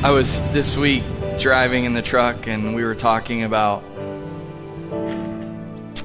[0.00, 1.02] I was this week
[1.40, 3.80] driving in the truck and we were talking about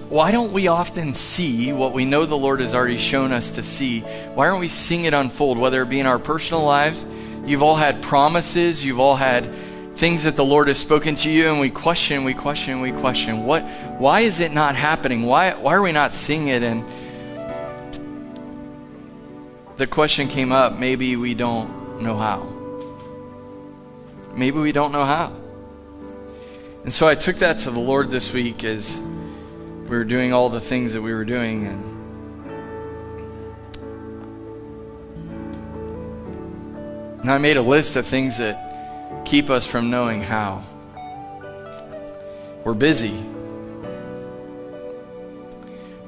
[0.10, 3.62] why don't we often see what we know the Lord has already shown us to
[3.62, 4.00] see?
[4.34, 7.06] Why aren't we seeing it unfold, whether it be in our personal lives?
[7.46, 9.54] You've all had promises, you've all had
[9.96, 13.46] things that the Lord has spoken to you, and we question, we question, we question.
[13.46, 13.64] What
[14.00, 15.22] why is it not happening?
[15.22, 16.64] Why why are we not seeing it?
[16.64, 16.84] And
[19.78, 22.63] the question came up, maybe we don't know how.
[24.36, 25.36] Maybe we don't know how.
[26.84, 29.02] And so I took that to the Lord this week as
[29.84, 31.94] we were doing all the things that we were doing and
[37.32, 40.62] I made a list of things that keep us from knowing how.
[42.66, 43.16] We're busy.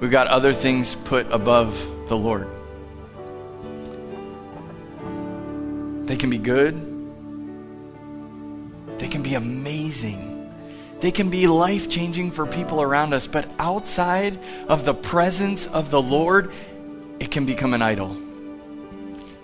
[0.02, 2.50] We've got other things put above the Lord.
[6.06, 6.76] They can be good,
[8.98, 10.54] they can be amazing.
[11.02, 15.92] They can be life changing for people around us, but outside of the presence of
[15.92, 16.52] the Lord,
[17.20, 18.16] it can become an idol.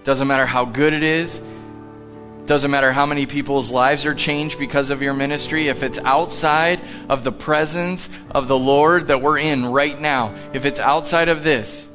[0.03, 1.41] Doesn't matter how good it is,
[2.45, 5.67] doesn't matter how many people's lives are changed because of your ministry.
[5.67, 10.65] If it's outside of the presence of the Lord that we're in right now, if
[10.65, 11.87] it's outside of this,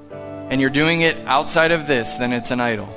[0.48, 2.88] and you're doing it outside of this, then it's an idol.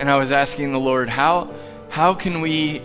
[0.00, 1.52] And I was asking the Lord, how,
[1.88, 2.82] how can we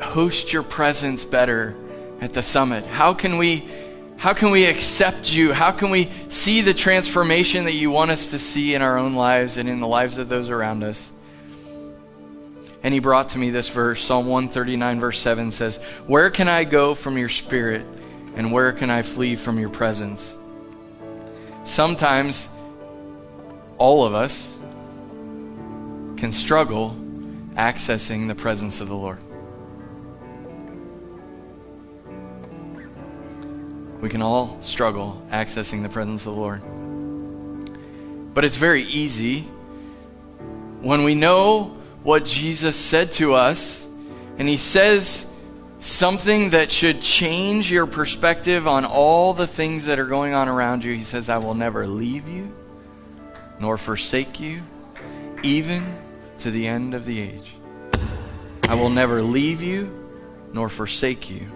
[0.00, 1.76] host your presence better
[2.20, 2.86] at the summit?
[2.86, 3.68] How can we
[4.16, 5.52] how can we accept you?
[5.52, 9.16] How can we see the transformation that you want us to see in our own
[9.16, 11.10] lives and in the lives of those around us?
[12.82, 16.64] And he brought to me this verse, Psalm 139, verse 7 says, Where can I
[16.64, 17.84] go from your spirit,
[18.36, 20.34] and where can I flee from your presence?
[21.64, 22.48] Sometimes
[23.78, 24.53] all of us
[26.24, 26.96] can struggle
[27.52, 29.18] accessing the presence of the Lord.
[34.00, 36.62] We can all struggle accessing the presence of the Lord.
[38.32, 39.40] But it's very easy
[40.80, 43.86] when we know what Jesus said to us,
[44.38, 45.30] and He says
[45.78, 50.84] something that should change your perspective on all the things that are going on around
[50.84, 50.94] you.
[50.94, 52.50] He says, I will never leave you
[53.60, 54.62] nor forsake you,
[55.42, 55.84] even
[56.44, 57.54] to the end of the age.
[58.68, 59.90] I will never leave you
[60.52, 61.50] nor forsake you.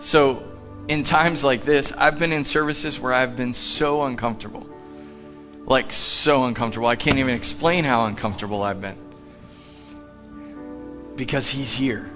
[0.00, 0.42] So,
[0.88, 4.66] in times like this, I've been in services where I've been so uncomfortable.
[5.64, 6.88] Like, so uncomfortable.
[6.88, 8.98] I can't even explain how uncomfortable I've been.
[11.14, 12.10] Because He's here.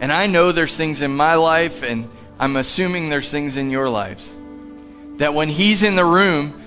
[0.00, 3.88] And I know there's things in my life, and I'm assuming there's things in your
[3.88, 4.34] lives,
[5.18, 6.62] that when He's in the room,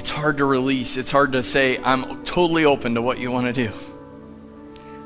[0.00, 0.96] it's hard to release.
[0.96, 3.70] It's hard to say, I'm totally open to what you want to do.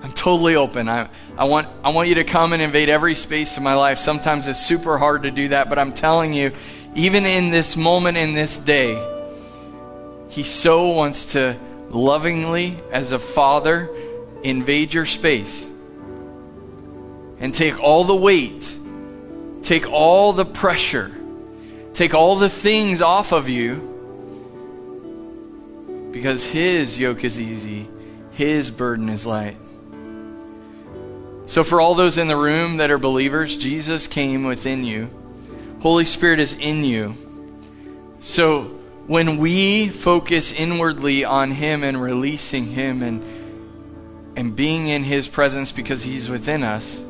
[0.05, 0.89] I'm totally open.
[0.89, 3.99] I, I, want, I want you to come and invade every space of my life.
[3.99, 6.53] Sometimes it's super hard to do that, but I'm telling you,
[6.95, 8.95] even in this moment, in this day,
[10.29, 11.59] He so wants to
[11.91, 13.91] lovingly, as a father,
[14.45, 15.69] invade your space
[17.41, 18.79] and take all the weight,
[19.65, 21.11] take all the pressure,
[21.95, 23.91] take all the things off of you
[26.15, 27.89] because His yoke is easy,
[28.31, 29.57] His burden is light.
[31.47, 35.11] So, for all those in the room that are believers, Jesus came within you.
[35.81, 37.17] Holy Spirit is in you.
[38.21, 38.63] So,
[39.09, 43.21] when we focus inwardly on Him and releasing Him and,
[44.37, 47.03] and being in His presence because He's within us,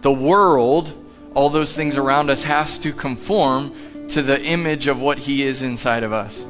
[0.00, 0.92] the world,
[1.32, 3.72] all those things around us, has to conform
[4.08, 6.44] to the image of what He is inside of us.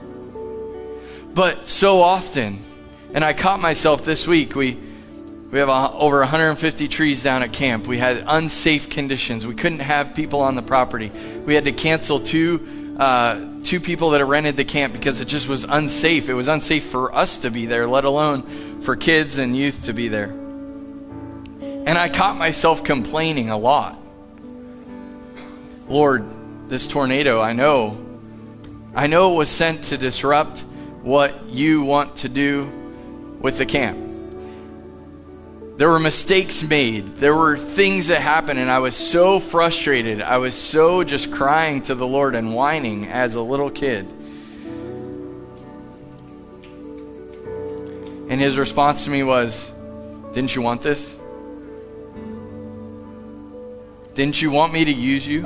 [1.34, 2.60] But so often,
[3.12, 4.78] and I caught myself this week, we
[5.50, 7.86] we have a, over 150 trees down at camp.
[7.86, 9.46] We had unsafe conditions.
[9.46, 11.12] We couldn't have people on the property.
[11.44, 15.26] We had to cancel two uh, two people that had rented the camp because it
[15.26, 16.28] just was unsafe.
[16.28, 19.92] It was unsafe for us to be there, let alone for kids and youth to
[19.92, 20.30] be there.
[20.30, 23.98] And I caught myself complaining a lot.
[25.88, 26.24] Lord,
[26.68, 27.98] this tornado, I know,
[28.94, 30.64] I know it was sent to disrupt
[31.04, 32.64] what you want to do
[33.38, 34.00] with the camp.
[35.76, 37.16] There were mistakes made.
[37.16, 40.22] There were things that happened, and I was so frustrated.
[40.22, 44.06] I was so just crying to the Lord and whining as a little kid.
[48.30, 49.70] And his response to me was,
[50.32, 51.16] Didn't you want this?
[54.14, 55.42] Didn't you want me to use you?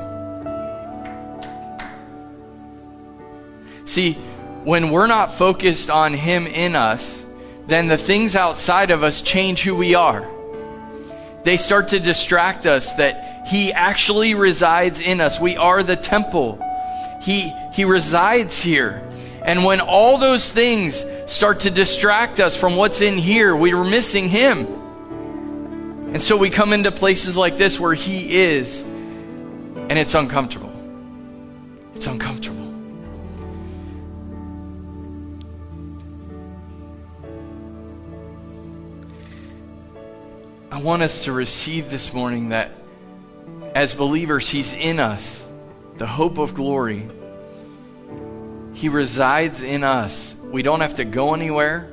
[3.87, 4.19] See,
[4.65, 7.25] when we're not focused on Him in us,
[7.67, 10.27] then the things outside of us change who we are.
[11.45, 15.39] They start to distract us that He actually resides in us.
[15.41, 16.63] We are the temple.
[17.23, 19.03] He, he resides here.
[19.43, 23.85] And when all those things start to distract us from what's in here, we are
[23.85, 24.67] missing Him.
[26.13, 30.73] And so we come into places like this where He is, and it's uncomfortable.
[31.95, 32.58] It's uncomfortable.
[40.79, 42.71] I want us to receive this morning that
[43.75, 45.45] as believers, He's in us,
[45.97, 47.09] the hope of glory.
[48.75, 50.37] He resides in us.
[50.37, 51.93] We don't have to go anywhere.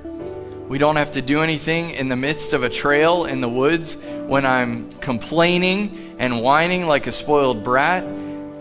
[0.68, 3.96] We don't have to do anything in the midst of a trail in the woods
[4.28, 8.04] when I'm complaining and whining like a spoiled brat.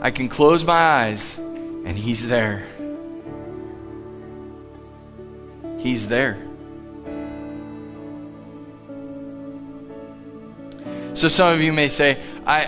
[0.00, 2.64] I can close my eyes and He's there.
[5.80, 6.43] He's there.
[11.24, 12.66] So some of you may say, I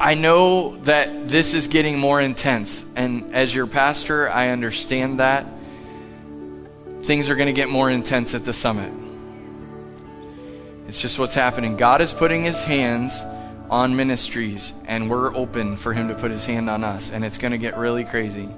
[0.00, 5.44] I know that this is getting more intense and as your pastor, I understand that
[7.02, 8.90] things are going to get more intense at the summit.
[10.88, 11.76] It's just what's happening.
[11.76, 13.22] God is putting his hands
[13.68, 17.36] on ministries and we're open for him to put his hand on us and it's
[17.36, 18.48] going to get really crazy.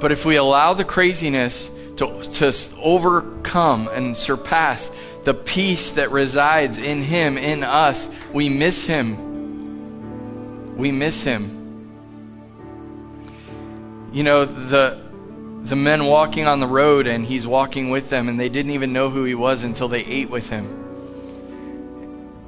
[0.00, 4.90] But if we allow the craziness to, to overcome and surpass
[5.24, 8.10] the peace that resides in Him, in us.
[8.32, 10.76] We miss Him.
[10.76, 11.56] We miss Him.
[14.12, 15.00] You know, the,
[15.62, 18.92] the men walking on the road and He's walking with them, and they didn't even
[18.92, 20.66] know who He was until they ate with Him.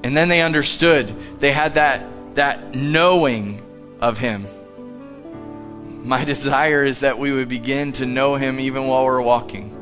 [0.03, 1.15] And then they understood.
[1.41, 3.61] They had that, that knowing
[4.01, 4.47] of Him.
[6.05, 9.79] My desire is that we would begin to know Him even while we're walking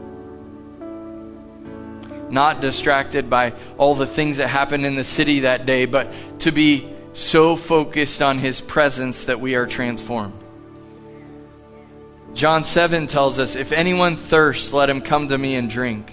[2.30, 6.52] not distracted by all the things that happened in the city that day, but to
[6.52, 10.34] be so focused on his presence that we are transformed.
[12.34, 16.12] John 7 tells us, If anyone thirsts, let him come to me and drink.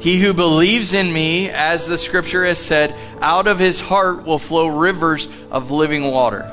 [0.00, 4.38] He who believes in me, as the scripture has said, out of his heart will
[4.38, 6.50] flow rivers of living water.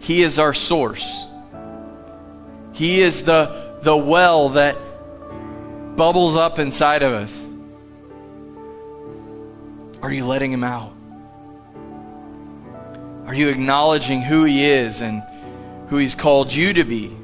[0.00, 1.26] He is our source.
[2.72, 4.76] He is the, the well that
[5.96, 7.42] bubbles up inside of us?
[10.02, 10.96] Are you letting him out?
[13.26, 15.22] Are you acknowledging who he is and
[15.88, 17.16] who he's called you to be?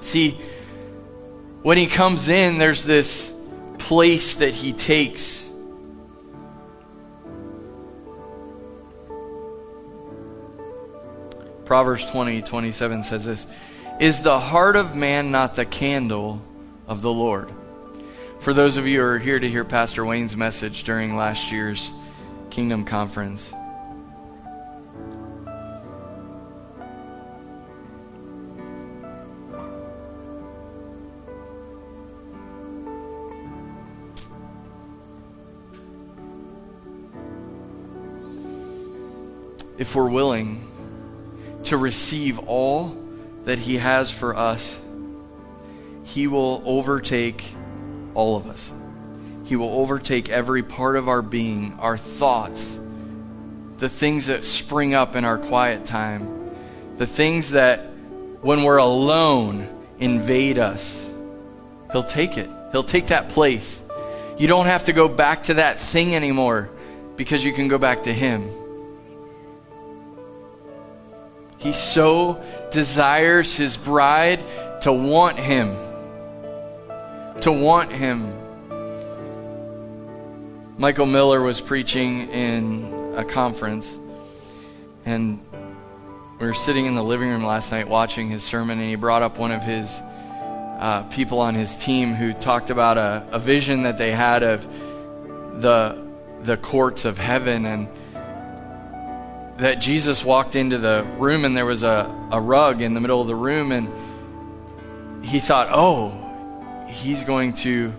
[0.00, 0.38] See,
[1.62, 3.32] when he comes in, there's this
[3.78, 5.48] place that he takes.
[11.66, 13.46] Proverbs 20, 27 says this
[13.98, 16.40] is the heart of man not the candle
[16.86, 17.50] of the Lord?
[18.38, 21.90] For those of you who are here to hear Pastor Wayne's message during last year's
[22.50, 23.52] Kingdom Conference,
[39.76, 40.64] if we're willing
[41.64, 43.07] to receive all
[43.48, 44.78] that He has for us,
[46.04, 47.42] He will overtake
[48.12, 48.70] all of us.
[49.44, 52.78] He will overtake every part of our being, our thoughts,
[53.78, 56.50] the things that spring up in our quiet time,
[56.98, 57.86] the things that
[58.42, 59.66] when we're alone
[59.98, 61.10] invade us.
[61.90, 63.82] He'll take it, He'll take that place.
[64.36, 66.68] You don't have to go back to that thing anymore
[67.16, 68.50] because you can go back to Him.
[71.56, 74.42] He's so desires his bride
[74.82, 75.76] to want him.
[77.40, 78.34] To want him.
[80.76, 83.98] Michael Miller was preaching in a conference,
[85.04, 85.40] and
[86.38, 89.22] we were sitting in the living room last night watching his sermon, and he brought
[89.22, 89.98] up one of his
[90.78, 94.64] uh, people on his team who talked about a, a vision that they had of
[95.60, 96.06] the
[96.42, 97.88] the courts of heaven and
[99.58, 103.20] that Jesus walked into the room and there was a, a rug in the middle
[103.20, 107.92] of the room and he thought, oh, he's going to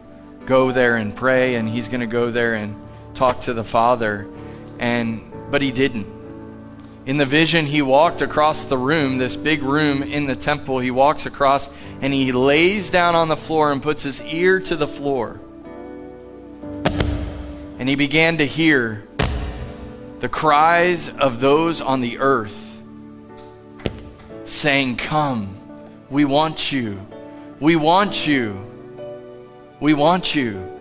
[0.46, 2.76] go there and pray and he's going to go there and
[3.14, 4.26] talk to the Father.
[4.80, 6.08] And but he didn't.
[7.06, 10.80] In the vision, he walked across the room, this big room in the temple.
[10.80, 11.70] He walks across
[12.02, 15.42] and he lays down on the floor and puts his ear to the floor.
[17.80, 19.09] And he began to hear
[20.20, 22.84] the cries of those on the earth
[24.44, 25.56] saying, Come,
[26.10, 27.00] we want you.
[27.60, 28.60] We want you.
[29.80, 30.80] We want you.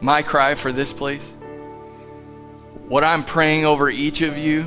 [0.00, 1.32] My cry for this place,
[2.88, 4.66] what I'm praying over each of you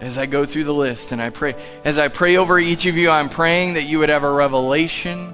[0.00, 2.96] as I go through the list and I pray, as I pray over each of
[2.96, 5.32] you, I'm praying that you would have a revelation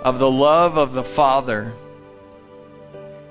[0.00, 1.72] of the love of the Father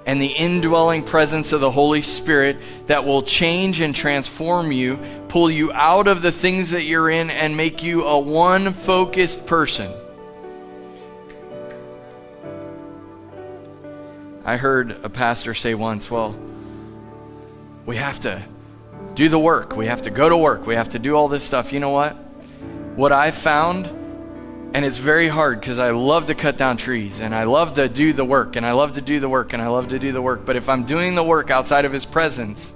[0.05, 5.49] and the indwelling presence of the Holy Spirit that will change and transform you, pull
[5.49, 9.91] you out of the things that you're in, and make you a one focused person.
[14.43, 16.35] I heard a pastor say once, well,
[17.85, 18.41] we have to
[19.13, 19.75] do the work.
[19.75, 20.65] We have to go to work.
[20.65, 21.71] We have to do all this stuff.
[21.71, 22.13] You know what?
[22.95, 23.89] What I found
[24.73, 27.89] and it's very hard because I love to cut down trees and I love to
[27.89, 30.13] do the work and I love to do the work and I love to do
[30.13, 30.45] the work.
[30.45, 32.73] But if I'm doing the work outside of His presence,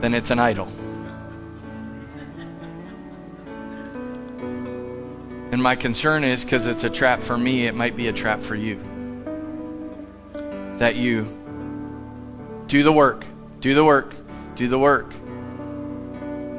[0.00, 0.68] then it's an idol.
[5.52, 8.38] And my concern is because it's a trap for me, it might be a trap
[8.38, 8.78] for you.
[10.76, 11.24] That you
[12.68, 13.24] do the work,
[13.58, 14.14] do the work,
[14.54, 15.12] do the work,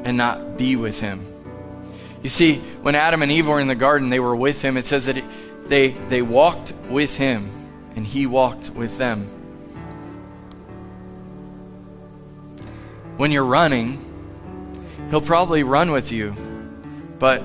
[0.04, 1.31] and not be with Him
[2.22, 4.76] you see, when Adam and Eve were in the garden, they were with him.
[4.76, 5.22] It says that
[5.62, 7.50] they, they walked with him,
[7.96, 9.26] and he walked with them.
[13.16, 13.98] When you're running,
[15.10, 16.34] he'll probably run with you,
[17.18, 17.42] but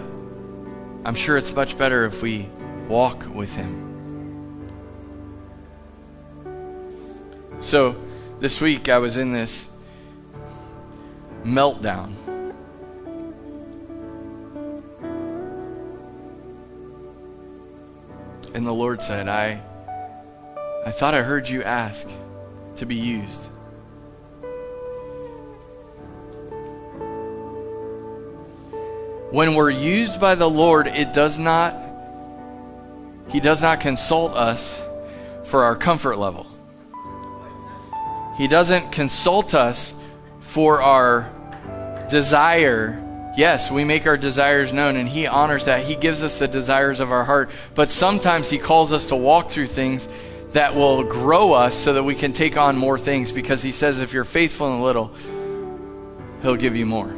[1.03, 2.47] I'm sure it's much better if we
[2.87, 3.85] walk with him.
[7.59, 7.95] So,
[8.39, 9.67] this week I was in this
[11.43, 12.13] meltdown
[18.57, 19.61] And the Lord said, I,
[20.83, 22.07] I thought I heard you ask
[22.77, 23.45] to be used.
[29.29, 31.75] When we're used by the Lord, it does not,
[33.29, 34.81] He does not consult us
[35.43, 36.47] for our comfort level.
[38.39, 39.93] He doesn't consult us
[40.39, 41.31] for our
[42.09, 43.06] desire
[43.37, 45.85] Yes, we make our desires known, and He honors that.
[45.85, 47.51] He gives us the desires of our heart.
[47.75, 50.09] But sometimes He calls us to walk through things
[50.53, 53.99] that will grow us so that we can take on more things because He says,
[53.99, 55.13] if you're faithful in little,
[56.41, 57.13] He'll give you more.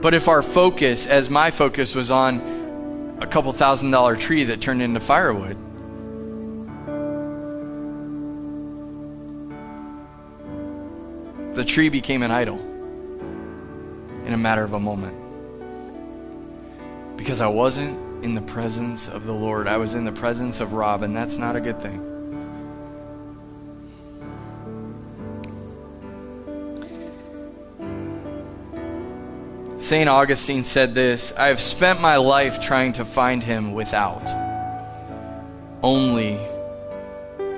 [0.00, 4.60] But if our focus, as my focus was on a couple thousand dollar tree that
[4.60, 5.56] turned into firewood,
[11.56, 12.67] the tree became an idol
[14.28, 15.16] in a matter of a moment.
[17.16, 19.66] Because I wasn't in the presence of the Lord.
[19.66, 22.04] I was in the presence of Rob, and that's not a good thing.
[29.78, 30.08] St.
[30.10, 34.28] Augustine said this I have spent my life trying to find him without,
[35.82, 36.38] only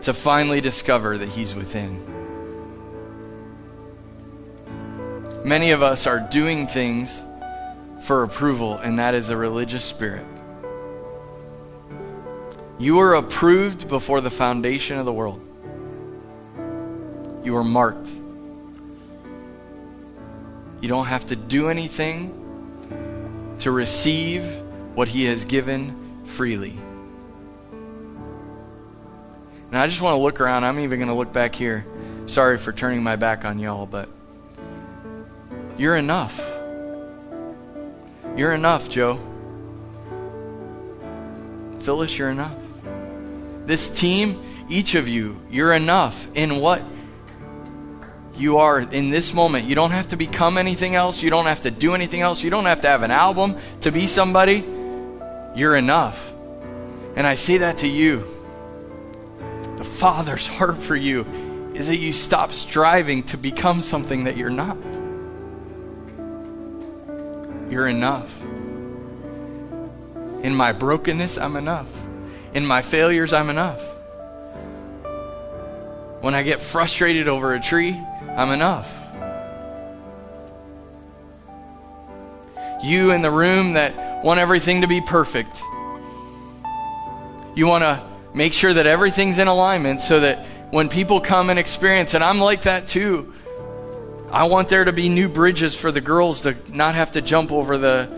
[0.03, 2.10] to finally discover that he's within.
[5.45, 7.25] Many of us are doing things
[8.01, 10.27] for approval, and that is a religious spirit.
[12.79, 15.41] You were approved before the foundation of the world.
[17.43, 18.11] You were marked.
[20.81, 22.37] You don't have to do anything
[23.61, 24.45] to receive
[24.95, 26.79] what He has given freely.
[29.69, 30.65] And I just want to look around.
[30.65, 31.87] I'm even going to look back here.
[32.27, 34.09] Sorry for turning my back on y'all, but
[35.81, 36.39] you're enough.
[38.37, 39.19] You're enough, Joe.
[41.79, 42.55] Phyllis, you're enough.
[43.65, 46.83] This team, each of you, you're enough in what
[48.37, 49.65] you are in this moment.
[49.65, 51.23] You don't have to become anything else.
[51.23, 52.45] You don't have to do anything else.
[52.45, 54.63] You don't have to have an album to be somebody.
[55.57, 56.31] You're enough.
[57.17, 58.27] And I say that to you.
[59.79, 61.25] The Father's heart for you
[61.75, 64.77] is that you stop striving to become something that you're not.
[67.71, 68.41] You're enough.
[70.43, 71.89] In my brokenness, I'm enough.
[72.55, 73.81] In my failures, I'm enough.
[76.21, 77.99] When I get frustrated over a tree,
[78.37, 78.97] I'm enough.
[82.83, 85.63] You in the room that want everything to be perfect.
[87.55, 88.03] You want to
[88.35, 92.41] make sure that everything's in alignment so that when people come and experience, and I'm
[92.41, 93.35] like that too,
[94.33, 97.51] I want there to be new bridges for the girls to not have to jump
[97.51, 98.09] over the,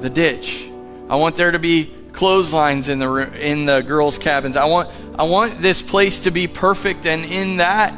[0.00, 0.68] the ditch.
[1.08, 4.56] I want there to be clotheslines in the in the girls' cabins.
[4.56, 7.94] I want I want this place to be perfect, and in that,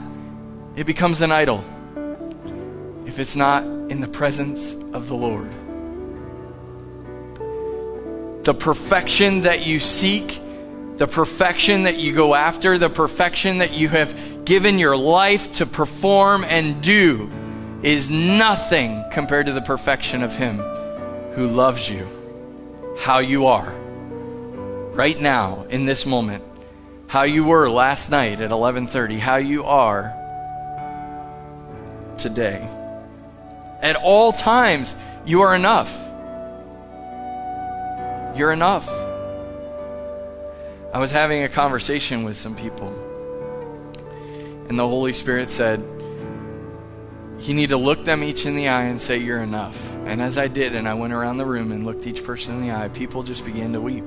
[0.77, 1.65] it becomes an idol.
[3.07, 5.51] If it's not in the presence of the Lord,
[8.45, 10.41] the perfection that you seek
[10.99, 15.65] the perfection that you go after, the perfection that you have given your life to
[15.65, 17.31] perform and do,
[17.83, 20.59] is nothing compared to the perfection of Him
[21.35, 22.07] who loves you,
[22.99, 23.73] how you are,
[24.93, 26.43] right now, in this moment,
[27.07, 30.13] how you were last night at 11:30, how you are
[32.19, 32.69] today.
[33.81, 35.97] At all times, you are enough.
[38.37, 38.89] You're enough.
[40.93, 42.93] I was having a conversation with some people,
[44.69, 45.81] and the Holy Spirit said,
[47.41, 49.81] You need to look them each in the eye and say, You're enough.
[50.07, 52.63] And as I did, and I went around the room and looked each person in
[52.63, 54.05] the eye, people just began to weep.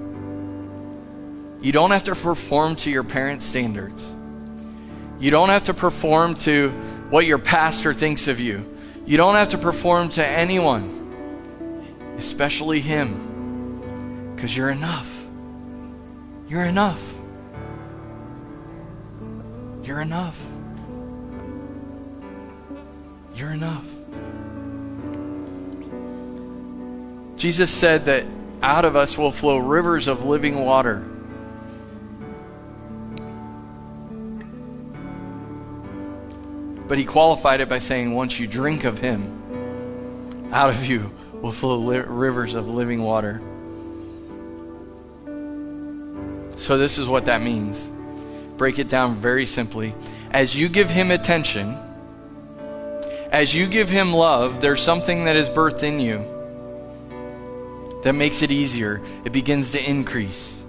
[1.61, 4.13] You don't have to perform to your parents' standards.
[5.19, 6.69] You don't have to perform to
[7.11, 8.65] what your pastor thinks of you.
[9.05, 15.27] You don't have to perform to anyone, especially him, because you're enough.
[16.47, 17.01] You're enough.
[19.83, 20.39] You're enough.
[23.41, 23.87] You're enough.
[27.37, 28.27] Jesus said that
[28.61, 31.03] out of us will flow rivers of living water.
[36.87, 41.51] But he qualified it by saying, once you drink of him, out of you will
[41.51, 43.41] flow li- rivers of living water.
[46.57, 47.89] So, this is what that means.
[48.57, 49.95] Break it down very simply.
[50.29, 51.75] As you give him attention,
[53.31, 56.25] as you give him love, there's something that is birthed in you
[58.03, 59.01] that makes it easier.
[59.23, 60.61] It begins to increase.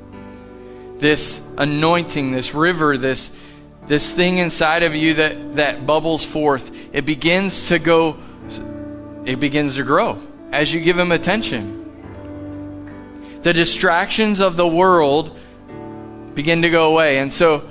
[0.99, 3.37] This anointing, this river, this,
[3.87, 8.17] this thing inside of you that, that bubbles forth, it begins to go,
[9.25, 10.21] it begins to grow
[10.53, 11.81] as you give him attention.
[13.43, 15.37] The distractions of the world
[16.35, 17.19] begin to go away.
[17.19, 17.69] And so,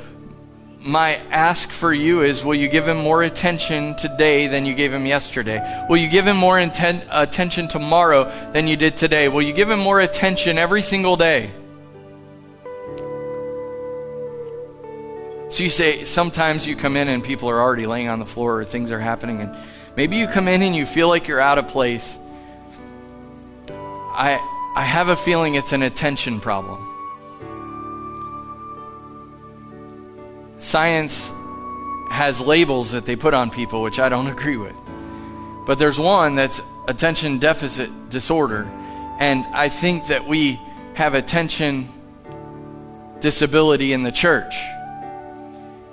[0.83, 4.91] my ask for you is will you give him more attention today than you gave
[4.93, 5.85] him yesterday?
[5.87, 9.29] Will you give him more inten- attention tomorrow than you did today?
[9.29, 11.51] Will you give him more attention every single day?
[15.49, 18.61] So you say, sometimes you come in and people are already laying on the floor
[18.61, 19.55] or things are happening, and
[19.97, 22.17] maybe you come in and you feel like you're out of place.
[23.67, 24.39] I,
[24.75, 26.90] I have a feeling it's an attention problem.
[30.61, 31.33] Science
[32.11, 34.75] has labels that they put on people, which I don't agree with.
[35.65, 38.63] But there's one that's attention deficit disorder.
[39.19, 40.59] And I think that we
[40.93, 41.87] have attention
[43.19, 44.55] disability in the church.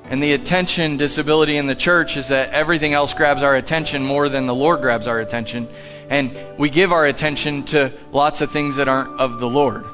[0.05, 4.29] And the attention disability in the church is that everything else grabs our attention more
[4.31, 5.69] than the Lord grabs our attention.
[6.09, 9.85] And we give our attention to lots of things that aren't of the Lord.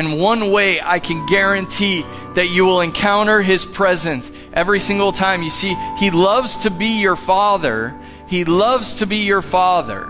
[0.00, 5.42] And one way I can guarantee that you will encounter his presence every single time.
[5.42, 7.94] You see, he loves to be your father.
[8.26, 10.06] He loves to be your father.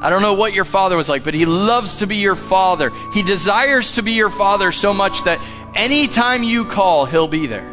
[0.00, 2.90] I don't know what your father was like, but he loves to be your father.
[3.12, 5.38] He desires to be your father so much that
[5.76, 7.70] anytime you call, he'll be there.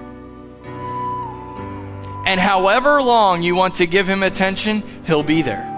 [2.27, 5.70] And however long you want to give him attention, he'll be there.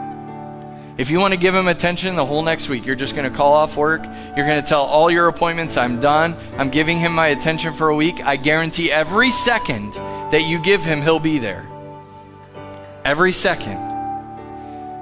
[0.95, 3.35] If you want to give him attention the whole next week, you're just going to
[3.35, 4.03] call off work.
[4.37, 6.35] You're going to tell all your appointments, I'm done.
[6.57, 8.23] I'm giving him my attention for a week.
[8.23, 11.67] I guarantee every second that you give him, he'll be there.
[13.03, 13.77] Every second.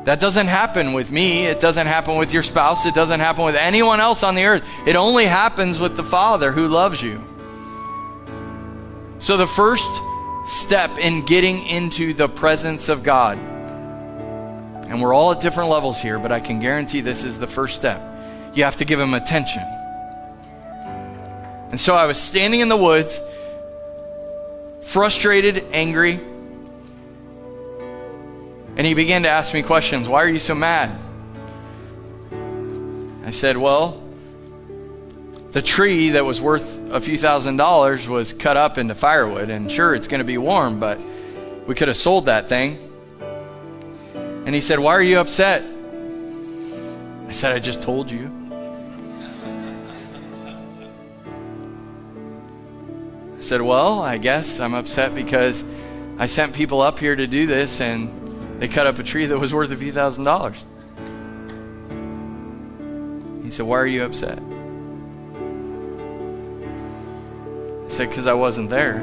[0.05, 1.45] That doesn't happen with me.
[1.45, 2.85] It doesn't happen with your spouse.
[2.85, 4.65] It doesn't happen with anyone else on the earth.
[4.87, 7.21] It only happens with the Father who loves you.
[9.19, 9.87] So, the first
[10.47, 13.37] step in getting into the presence of God
[14.91, 17.77] and we're all at different levels here, but I can guarantee this is the first
[17.77, 18.01] step.
[18.53, 19.63] You have to give him attention.
[21.71, 23.21] And so I was standing in the woods,
[24.81, 26.19] frustrated, angry.
[28.75, 30.09] And he began to ask me questions.
[30.09, 30.99] Why are you so mad?
[33.23, 34.03] I said, Well,
[35.51, 39.71] the tree that was worth a few thousand dollars was cut up into firewood, and
[39.71, 40.99] sure, it's going to be warm, but
[41.65, 42.90] we could have sold that thing.
[44.45, 45.63] And he said, Why are you upset?
[47.27, 48.29] I said, I just told you.
[53.37, 55.63] I said, Well, I guess I'm upset because
[56.17, 59.37] I sent people up here to do this and they cut up a tree that
[59.37, 60.63] was worth a few thousand dollars.
[63.43, 64.39] He said, Why are you upset?
[67.85, 68.99] I said, Because I wasn't there.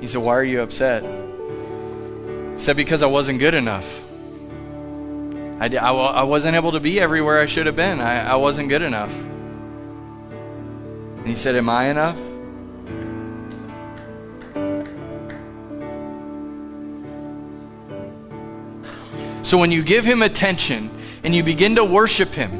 [0.00, 1.19] He said, Why are you upset?
[2.60, 4.02] Said, Because I wasn't good enough.
[5.60, 8.00] I, I, I wasn't able to be everywhere I should have been.
[8.00, 9.14] I, I wasn't good enough.
[11.18, 12.16] And he said, Am I enough?
[19.42, 20.90] So when you give him attention,
[21.22, 22.50] and you begin to worship Him,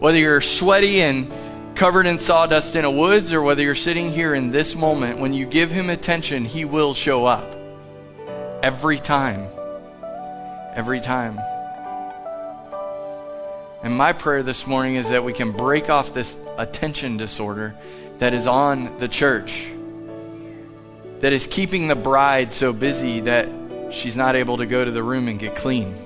[0.00, 1.30] whether you're sweaty and
[1.74, 5.32] covered in sawdust in a woods or whether you're sitting here in this moment, when
[5.32, 7.61] you give Him attention, He will show up.
[8.62, 9.48] Every time.
[10.76, 11.36] Every time.
[13.82, 17.74] And my prayer this morning is that we can break off this attention disorder
[18.18, 19.66] that is on the church,
[21.18, 23.48] that is keeping the bride so busy that
[23.90, 25.96] she's not able to go to the room and get clean.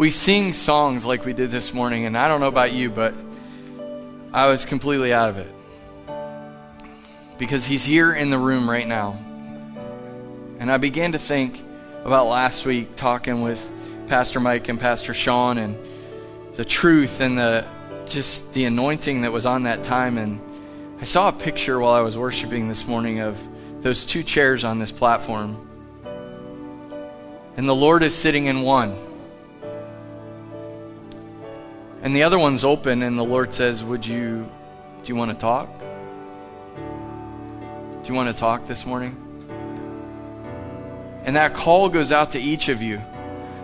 [0.00, 3.12] We sing songs like we did this morning, and I don't know about you, but
[4.32, 5.52] I was completely out of it.
[7.36, 9.18] Because he's here in the room right now.
[10.58, 11.62] And I began to think
[12.02, 13.70] about last week talking with
[14.06, 15.76] Pastor Mike and Pastor Sean and
[16.54, 17.66] the truth and the
[18.06, 20.40] just the anointing that was on that time and
[20.98, 23.38] I saw a picture while I was worshiping this morning of
[23.82, 25.68] those two chairs on this platform.
[27.58, 28.96] And the Lord is sitting in one
[32.02, 34.48] and the other one's open, and the Lord says, Would you,
[35.02, 35.68] do you want to talk?
[38.02, 39.16] Do you want to talk this morning?
[41.24, 43.00] And that call goes out to each of you.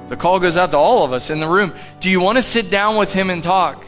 [0.09, 1.75] The call goes out to all of us in the room.
[2.01, 3.85] Do you want to sit down with Him and talk?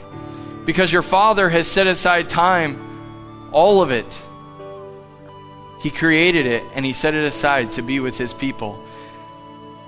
[0.64, 4.20] Because your Father has set aside time, all of it.
[5.82, 8.82] He created it and He set it aside to be with His people.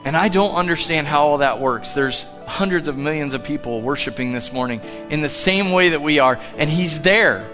[0.05, 1.93] And I don't understand how all that works.
[1.93, 6.19] There's hundreds of millions of people worshiping this morning in the same way that we
[6.19, 7.47] are, and He's there,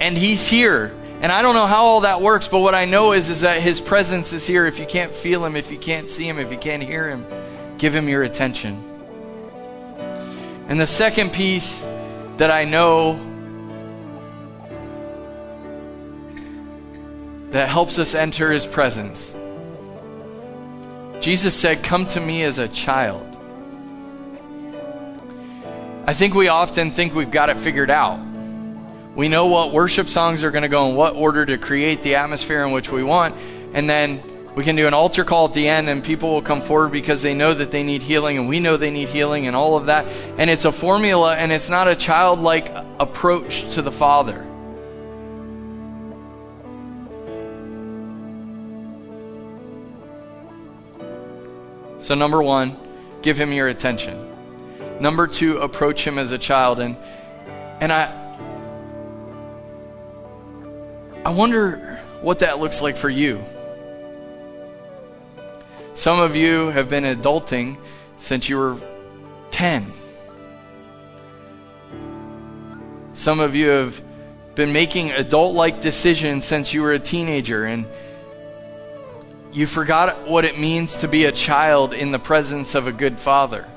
[0.00, 0.94] and He's here.
[1.20, 3.60] And I don't know how all that works, but what I know is, is that
[3.60, 4.66] His presence is here.
[4.66, 7.26] If you can't feel Him, if you can't see Him, if you can't hear Him,
[7.76, 8.82] give Him your attention.
[10.68, 11.84] And the second piece
[12.38, 13.20] that I know
[17.50, 19.36] that helps us enter His presence
[21.22, 23.28] Jesus said, Come to me as a child.
[26.04, 28.18] I think we often think we've got it figured out.
[29.14, 32.16] We know what worship songs are going to go in what order to create the
[32.16, 33.36] atmosphere in which we want,
[33.72, 34.20] and then
[34.56, 37.22] we can do an altar call at the end, and people will come forward because
[37.22, 39.86] they know that they need healing, and we know they need healing, and all of
[39.86, 40.06] that.
[40.38, 44.44] And it's a formula, and it's not a childlike approach to the Father.
[52.02, 52.76] So, number one,
[53.22, 54.18] give him your attention.
[55.00, 56.80] Number two, approach him as a child.
[56.80, 56.96] And,
[57.80, 58.10] and I,
[61.24, 63.40] I wonder what that looks like for you.
[65.94, 67.76] Some of you have been adulting
[68.16, 68.76] since you were
[69.52, 69.92] 10.
[73.12, 74.02] Some of you have
[74.56, 77.64] been making adult like decisions since you were a teenager.
[77.64, 77.86] And
[79.52, 83.20] you forgot what it means to be a child in the presence of a good
[83.20, 83.68] father.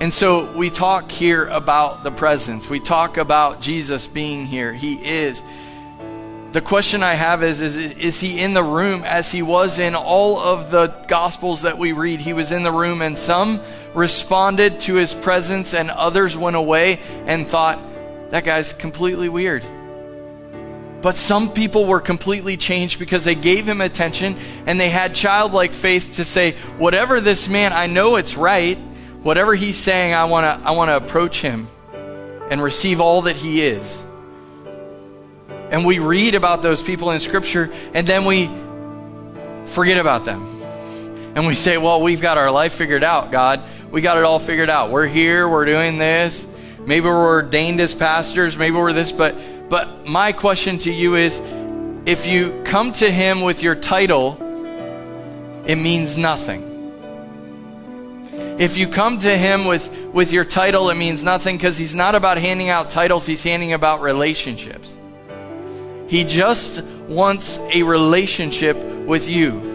[0.00, 2.68] And so we talk here about the presence.
[2.68, 4.72] We talk about Jesus being here.
[4.72, 5.42] He is.
[6.50, 9.94] The question I have is, is is he in the room as he was in
[9.94, 12.20] all of the gospels that we read?
[12.20, 13.60] He was in the room and some
[13.94, 17.78] responded to his presence and others went away and thought
[18.30, 19.64] that guy's completely weird.
[21.02, 24.36] But some people were completely changed because they gave him attention
[24.66, 28.78] and they had childlike faith to say, whatever this man, I know it's right.
[29.22, 31.66] Whatever he's saying, I want to I want to approach him
[32.50, 34.02] and receive all that he is.
[35.70, 38.48] And we read about those people in scripture and then we
[39.66, 40.42] forget about them.
[41.34, 43.62] And we say, well, we've got our life figured out, God.
[43.90, 44.90] We got it all figured out.
[44.90, 46.46] We're here, we're doing this.
[46.86, 49.36] Maybe we're ordained as pastors, maybe we're this, but
[49.72, 51.40] but my question to you is
[52.04, 54.36] if you come to him with your title,
[55.64, 56.60] it means nothing.
[58.58, 62.14] If you come to him with, with your title, it means nothing because he's not
[62.14, 64.94] about handing out titles, he's handing about relationships.
[66.06, 69.71] He just wants a relationship with you.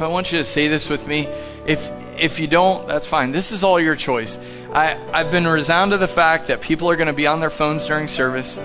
[0.00, 1.28] So I want you to say this with me.
[1.66, 3.32] If if you don't, that's fine.
[3.32, 4.38] This is all your choice.
[4.72, 7.50] I, I've been resounded to the fact that people are going to be on their
[7.50, 8.56] phones during service.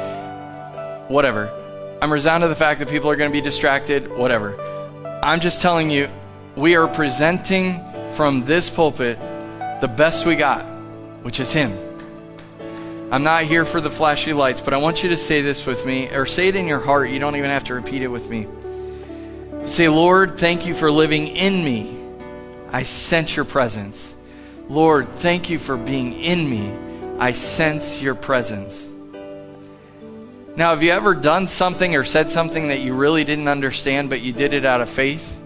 [1.10, 1.52] Whatever.
[2.02, 4.10] I'm resounded to the fact that people are going to be distracted.
[4.16, 4.56] Whatever.
[5.22, 6.08] I'm just telling you,
[6.56, 7.82] we are presenting
[8.14, 9.20] from this pulpit
[9.82, 10.64] the best we got,
[11.24, 11.78] which is Him.
[13.12, 15.86] I'm not here for the flashy lights, but I want you to say this with
[15.86, 17.10] me, or say it in your heart.
[17.10, 18.48] You don't even have to repeat it with me.
[19.66, 21.98] Say, Lord, thank you for living in me.
[22.72, 24.16] I sense your presence.
[24.70, 26.72] Lord, thank you for being in me.
[27.20, 28.88] I sense your presence.
[30.56, 34.22] Now, have you ever done something or said something that you really didn't understand, but
[34.22, 35.42] you did it out of faith?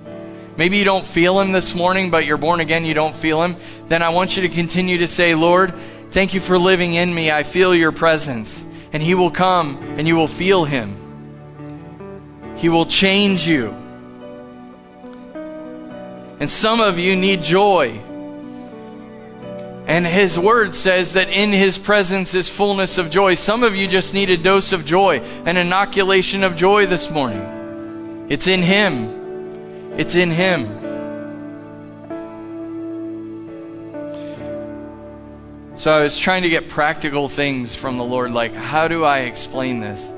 [0.58, 3.56] Maybe you don't feel him this morning, but you're born again, you don't feel him.
[3.88, 5.74] Then I want you to continue to say, Lord,
[6.12, 7.32] thank you for living in me.
[7.32, 8.64] I feel your presence.
[8.92, 10.96] And he will come and you will feel him.
[12.58, 13.74] He will change you.
[16.40, 18.00] And some of you need joy.
[19.88, 23.36] And his word says that in his presence is fullness of joy.
[23.36, 28.28] Some of you just need a dose of joy, an inoculation of joy this morning.
[28.30, 29.98] It's in him.
[29.98, 30.78] It's in him.
[35.76, 39.20] So I was trying to get practical things from the Lord, like, how do I
[39.20, 40.12] explain this?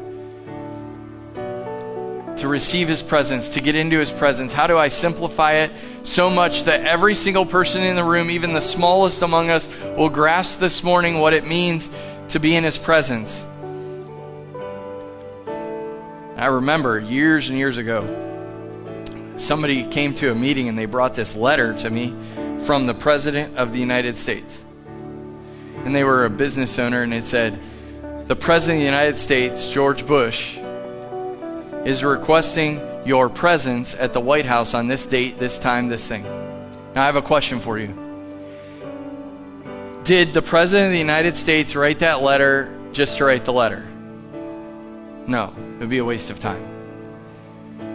[2.42, 4.52] to receive His presence, to get into His presence?
[4.52, 5.72] How do I simplify it
[6.04, 10.10] so much that every single person in the room, even the smallest among us, will
[10.10, 11.90] grasp this morning what it means
[12.30, 13.46] to be in His presence?
[16.38, 18.04] I remember years and years ago,
[19.36, 22.16] somebody came to a meeting and they brought this letter to me
[22.66, 24.64] from the President of the United States.
[25.86, 27.60] And they were a business owner, and it said,
[28.28, 30.58] The President of the United States, George Bush,
[31.86, 36.24] is requesting your presence at the White House on this date, this time, this thing.
[36.94, 37.98] Now, I have a question for you.
[40.04, 43.86] Did the President of the United States write that letter just to write the letter?
[45.28, 46.68] No, it would be a waste of time.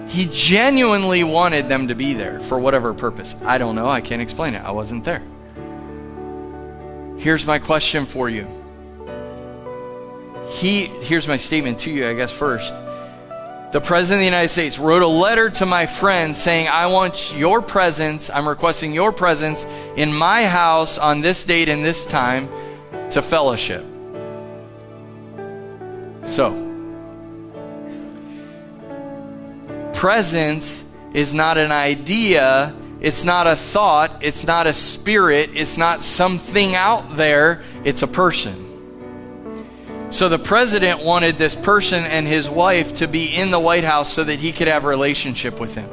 [0.08, 3.34] He genuinely wanted them to be there for whatever purpose.
[3.44, 3.88] I don't know.
[3.88, 4.62] I can't explain it.
[4.64, 5.22] I wasn't there.
[7.18, 8.46] Here's my question for you.
[10.48, 12.72] He here's my statement to you, I guess first
[13.72, 17.37] the President of the United States wrote a letter to my friend saying, I want
[17.37, 22.48] your presence, I'm requesting your presence in my house on this date and this time
[23.11, 23.85] to fellowship.
[26.22, 26.62] So,
[29.92, 36.02] presence is not an idea, it's not a thought, it's not a spirit, it's not
[36.02, 38.65] something out there, it's a person.
[40.08, 44.12] So the president wanted this person and his wife to be in the White House
[44.12, 45.90] so that he could have a relationship with him.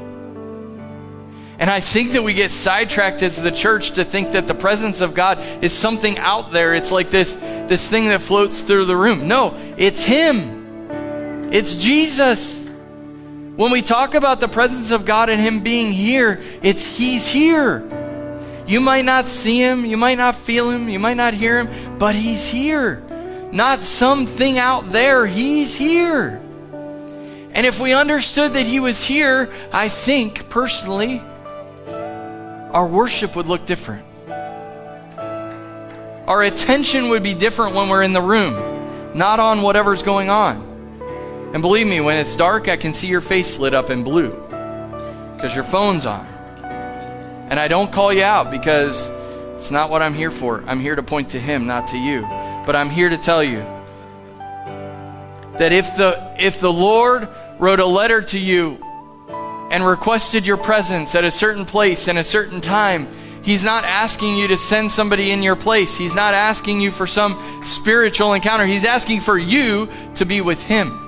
[1.58, 5.02] And I think that we get sidetracked as the church to think that the presence
[5.02, 6.74] of God is something out there.
[6.74, 9.28] It's like this, this thing that floats through the room.
[9.28, 11.52] No, it's Him.
[11.52, 12.70] It's Jesus.
[13.56, 17.88] When we talk about the presence of God and Him being here, it's He's here.
[18.68, 21.98] You might not see Him, you might not feel Him, you might not hear Him,
[21.98, 23.04] but He's here
[23.54, 25.28] not something out there.
[25.28, 26.42] He's here.
[27.54, 31.22] And if we understood that He was here, I think personally,
[31.88, 34.06] our worship would look different.
[36.28, 40.72] Our attention would be different when we're in the room, not on whatever's going on.
[41.54, 44.32] And believe me, when it's dark, I can see your face lit up in blue
[45.36, 46.26] because your phone's on.
[47.52, 49.12] And I don't call you out because
[49.56, 50.64] it's not what I'm here for.
[50.66, 52.26] I'm here to point to Him, not to you.
[52.66, 53.60] But I'm here to tell you
[55.58, 57.28] that if the if the Lord
[57.60, 58.84] wrote a letter to you
[59.72, 63.08] and requested your presence at a certain place and a certain time,
[63.44, 65.98] He's not asking you to send somebody in your place.
[65.98, 68.66] He's not asking you for some spiritual encounter.
[68.66, 71.00] He's asking for you to be with Him.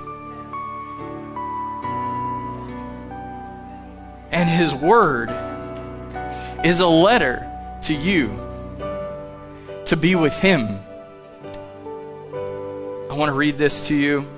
[4.30, 5.30] And His Word
[6.62, 7.50] is a letter
[7.84, 8.38] to you
[9.86, 10.80] to be with Him.
[13.16, 14.28] I want to read this to you.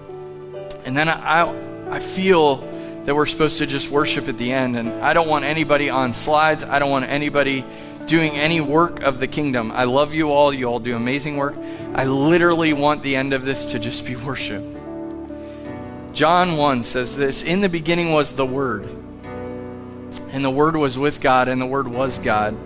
[0.85, 2.59] And then I, I, I feel
[3.07, 4.77] that we're supposed to just worship at the end.
[4.77, 6.63] And I don't want anybody on slides.
[6.63, 7.65] I don't want anybody
[8.07, 9.73] doing any work of the kingdom.
[9.73, 10.55] I love you all.
[10.55, 11.57] You all do amazing work.
[11.95, 14.63] I literally want the end of this to just be worship.
[16.13, 18.89] John 1 says this In the beginning was the Word,
[20.31, 22.57] and the Word was with God, and the Word was God.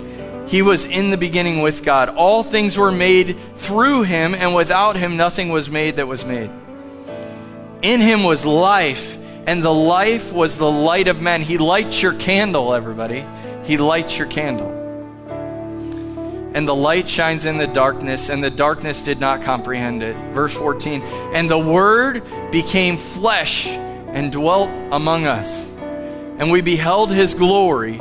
[0.46, 2.08] He was in the beginning with God.
[2.10, 6.50] All things were made through him, and without him nothing was made that was made.
[7.82, 11.40] In him was life, and the life was the light of men.
[11.42, 13.24] He lights your candle, everybody.
[13.64, 14.70] He lights your candle.
[16.54, 20.14] And the light shines in the darkness, and the darkness did not comprehend it.
[20.34, 21.02] Verse 14
[21.32, 25.66] And the Word became flesh and dwelt among us.
[26.38, 28.00] And we beheld his glory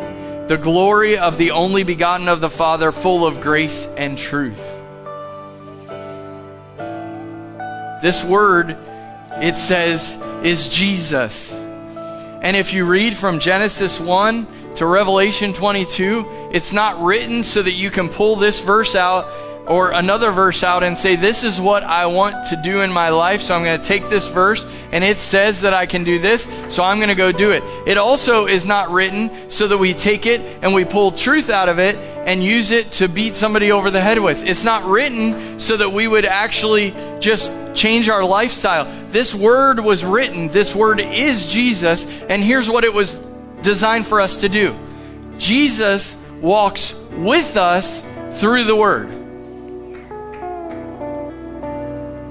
[0.51, 4.61] the glory of the only begotten of the Father, full of grace and truth.
[8.01, 8.75] This word,
[9.41, 11.53] it says, is Jesus.
[11.53, 17.71] And if you read from Genesis 1 to Revelation 22, it's not written so that
[17.71, 19.23] you can pull this verse out
[19.67, 23.09] or another verse out and say, This is what I want to do in my
[23.09, 26.19] life, so I'm going to take this verse and it says that I can do
[26.19, 27.63] this, so I'm going to go do it.
[27.87, 31.69] It also is not written so that we take it and we pull truth out
[31.69, 34.43] of it and use it to beat somebody over the head with.
[34.43, 38.85] It's not written so that we would actually just change our lifestyle.
[39.07, 43.19] This word was written, this word is Jesus, and here's what it was
[43.61, 44.77] designed for us to do
[45.37, 49.20] Jesus walks with us through the word.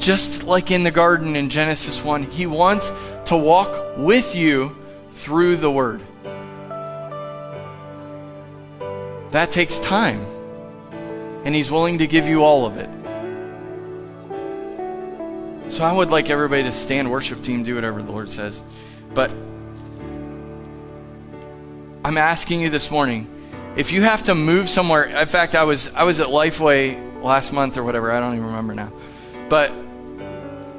[0.00, 2.92] Just like in the garden in Genesis 1, He wants
[3.26, 4.76] to walk with you
[5.10, 6.00] through the Word.
[9.30, 10.24] That takes time,
[11.44, 12.88] and He's willing to give you all of it.
[15.70, 18.60] So I would like everybody to stand, worship team, do whatever the Lord says.
[19.14, 19.30] But
[22.04, 23.28] I'm asking you this morning,
[23.76, 27.52] if you have to move somewhere, in fact, I was I was at Lifeway last
[27.52, 28.92] month or whatever, I don't even remember now.
[29.48, 29.70] But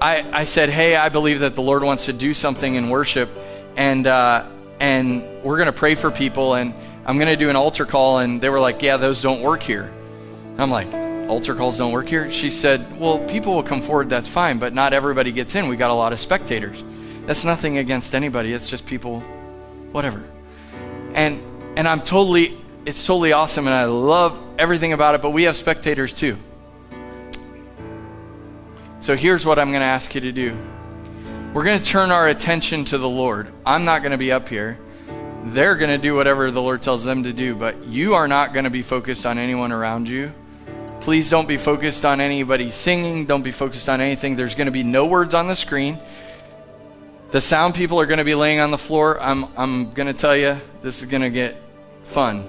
[0.01, 3.29] I, I said, hey, I believe that the Lord wants to do something in worship,
[3.77, 4.47] and uh,
[4.79, 6.73] and we're going to pray for people, and
[7.05, 8.17] I'm going to do an altar call.
[8.17, 9.93] And they were like, yeah, those don't work here.
[10.57, 10.91] I'm like,
[11.29, 12.31] altar calls don't work here?
[12.31, 15.67] She said, well, people will come forward, that's fine, but not everybody gets in.
[15.67, 16.83] We got a lot of spectators.
[17.27, 18.53] That's nothing against anybody.
[18.53, 19.19] It's just people,
[19.91, 20.23] whatever.
[21.13, 21.43] And
[21.77, 25.21] and I'm totally, it's totally awesome, and I love everything about it.
[25.21, 26.37] But we have spectators too.
[29.01, 30.55] So here's what I'm going to ask you to do
[31.53, 33.51] we're going to turn our attention to the Lord.
[33.65, 34.77] I'm not going to be up here.
[35.45, 38.53] They're going to do whatever the Lord tells them to do, but you are not
[38.53, 40.31] going to be focused on anyone around you.
[41.01, 43.25] Please don't be focused on anybody singing.
[43.25, 44.35] Don't be focused on anything.
[44.35, 45.97] There's going to be no words on the screen.
[47.31, 49.19] The sound people are going to be laying on the floor.
[49.19, 51.57] I'm, I'm going to tell you, this is going to get
[52.03, 52.43] fun.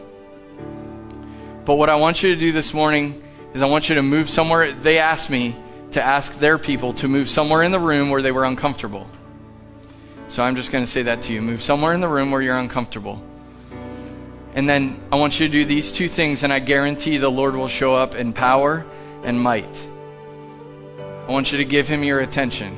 [1.65, 4.29] But what I want you to do this morning is I want you to move
[4.29, 4.71] somewhere.
[4.71, 5.57] They asked me,
[5.93, 9.07] to ask their people to move somewhere in the room where they were uncomfortable.
[10.29, 11.43] So I'm just going to say that to you.
[11.43, 13.23] Move somewhere in the room where you're uncomfortable.
[14.55, 17.55] And then I want you to do these two things, and I guarantee the Lord
[17.55, 18.87] will show up in power
[19.25, 19.89] and might.
[21.27, 22.77] I want you to give him your attention.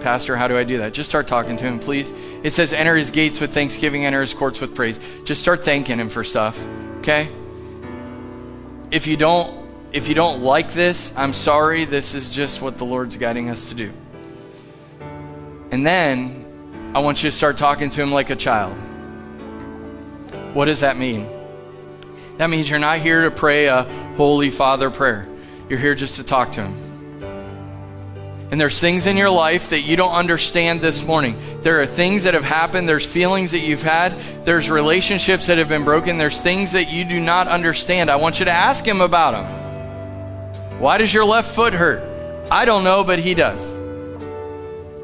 [0.00, 0.94] Pastor, how do I do that?
[0.94, 2.12] Just start talking to him, please.
[2.42, 4.98] It says, enter his gates with thanksgiving, enter his courts with praise.
[5.24, 6.60] Just start thanking him for stuff,
[6.98, 7.28] okay?
[8.90, 9.61] If you don't
[9.92, 11.84] if you don't like this, I'm sorry.
[11.84, 13.92] This is just what the Lord's guiding us to do.
[15.70, 18.76] And then I want you to start talking to him like a child.
[20.54, 21.26] What does that mean?
[22.38, 23.82] That means you're not here to pray a
[24.16, 25.28] Holy Father prayer.
[25.68, 26.74] You're here just to talk to him.
[28.50, 31.38] And there's things in your life that you don't understand this morning.
[31.62, 32.86] There are things that have happened.
[32.86, 34.18] There's feelings that you've had.
[34.44, 36.18] There's relationships that have been broken.
[36.18, 38.10] There's things that you do not understand.
[38.10, 39.61] I want you to ask him about them.
[40.82, 42.02] Why does your left foot hurt?
[42.50, 43.64] I don't know, but he does.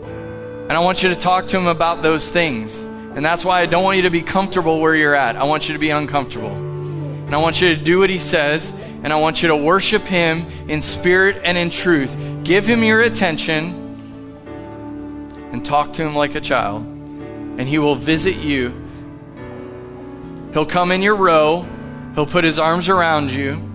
[0.03, 2.77] And I want you to talk to him about those things.
[2.81, 5.37] And that's why I don't want you to be comfortable where you're at.
[5.37, 6.51] I want you to be uncomfortable.
[6.51, 8.73] And I want you to do what he says.
[9.05, 12.17] And I want you to worship him in spirit and in truth.
[12.43, 13.73] Give him your attention
[15.53, 16.83] and talk to him like a child.
[16.83, 18.75] And he will visit you.
[20.55, 21.65] He'll come in your row.
[22.17, 23.68] He'll put his arms around you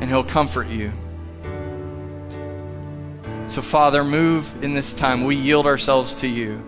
[0.00, 0.90] and He'll comfort you.
[3.46, 5.24] So, Father, move in this time.
[5.24, 6.62] We yield ourselves to you.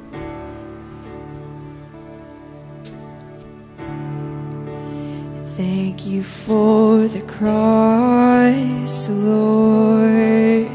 [5.57, 10.67] Thank you for the cross, Lord.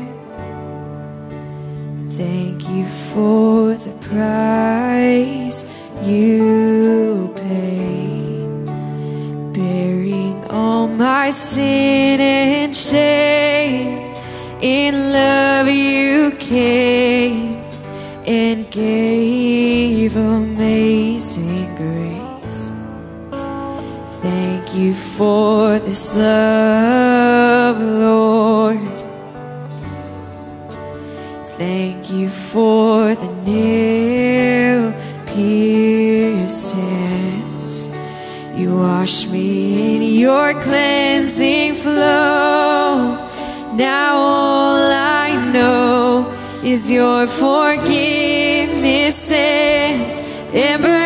[2.11, 5.65] Thank you for the price
[6.03, 8.26] you paid,
[9.57, 14.13] bearing all my sin and shame.
[14.61, 17.57] In love you came
[18.27, 22.71] and gave amazing grace.
[24.21, 28.77] Thank you for this love, Lord.
[31.57, 33.87] Thank you for the nail.
[35.37, 36.49] You
[38.77, 43.17] wash me in your cleansing flow.
[43.73, 46.31] Now all I know
[46.63, 50.01] is your forgiveness and
[50.53, 50.96] embrace.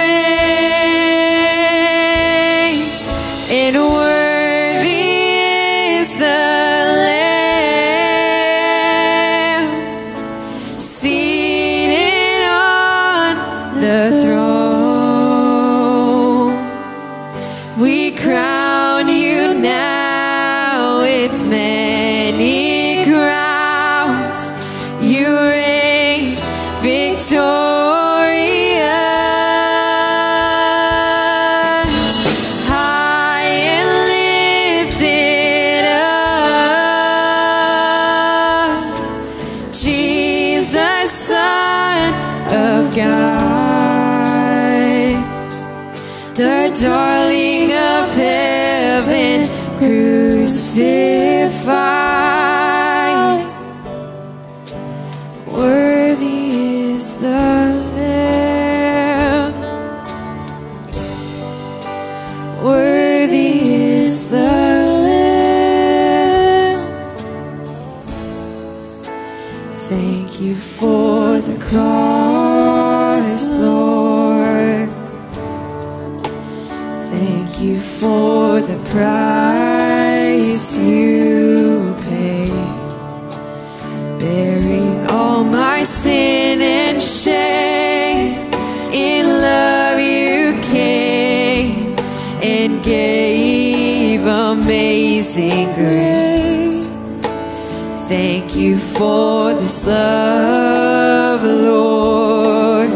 [99.86, 102.89] Love, Lord.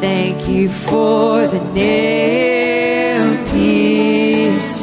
[0.00, 4.80] Thank you for the nail pieces.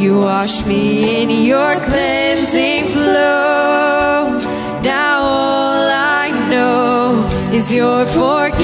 [0.00, 4.40] You wash me in your cleansing flow.
[4.82, 8.61] Now all I know is your forgiveness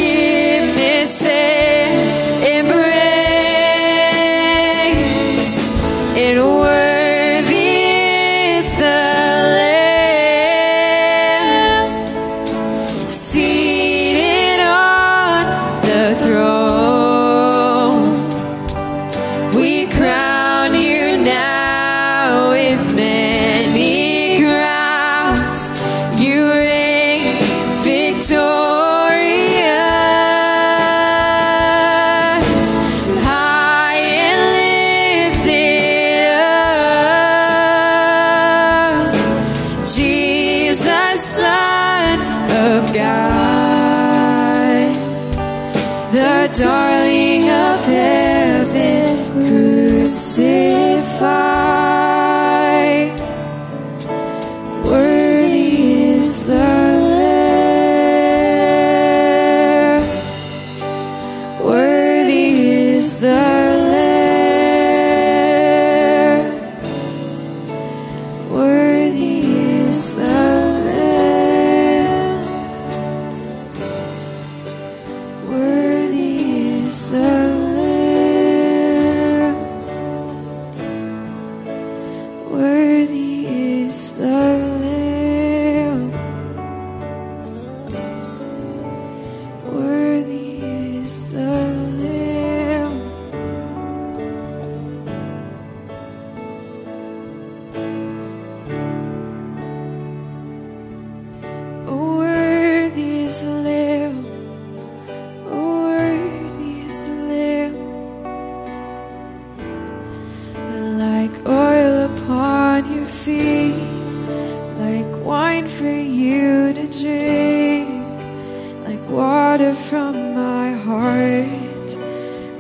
[119.88, 121.90] from my heart.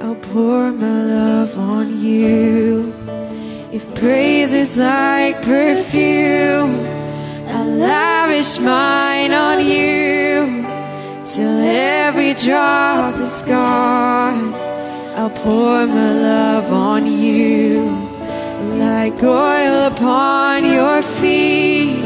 [0.00, 2.90] I'll pour my love on you.
[3.70, 6.74] If praise is like perfume,
[7.54, 10.64] I'll lavish mine on you.
[11.26, 11.60] Till
[12.06, 14.54] every drop is gone,
[15.18, 17.90] I'll pour my love on you.
[18.86, 22.02] Like oil upon your feet,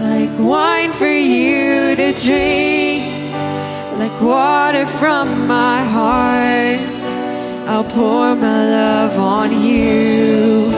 [0.00, 3.13] like wine for you to drink
[4.22, 6.80] water from my heart.
[7.68, 10.70] I'll pour my love on you.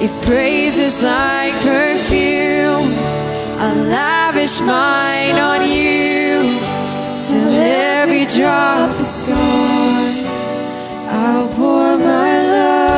[0.00, 2.90] If praise is like perfume,
[3.62, 6.40] I'll lavish mine on you
[7.26, 10.14] till every drop is gone.
[11.08, 12.89] I'll pour my love.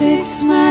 [0.00, 0.69] fix my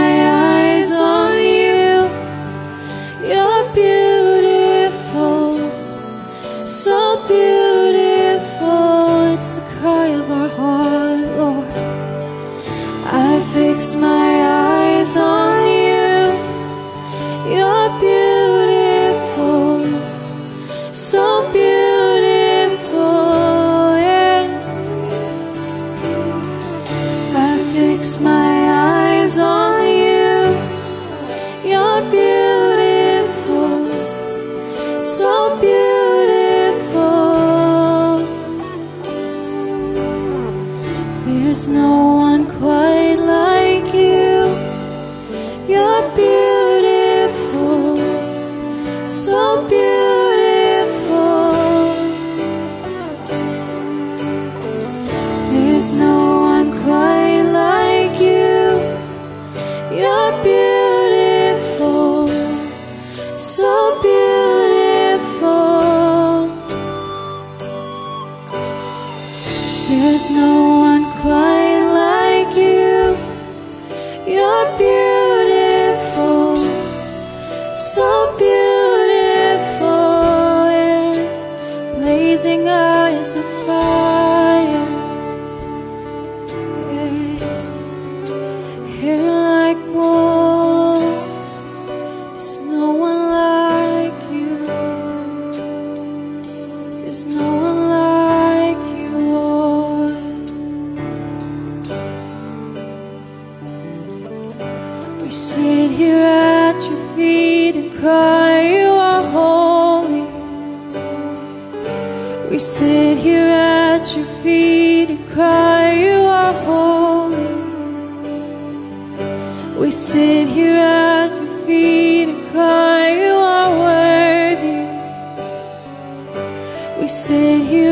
[127.09, 127.88] sit here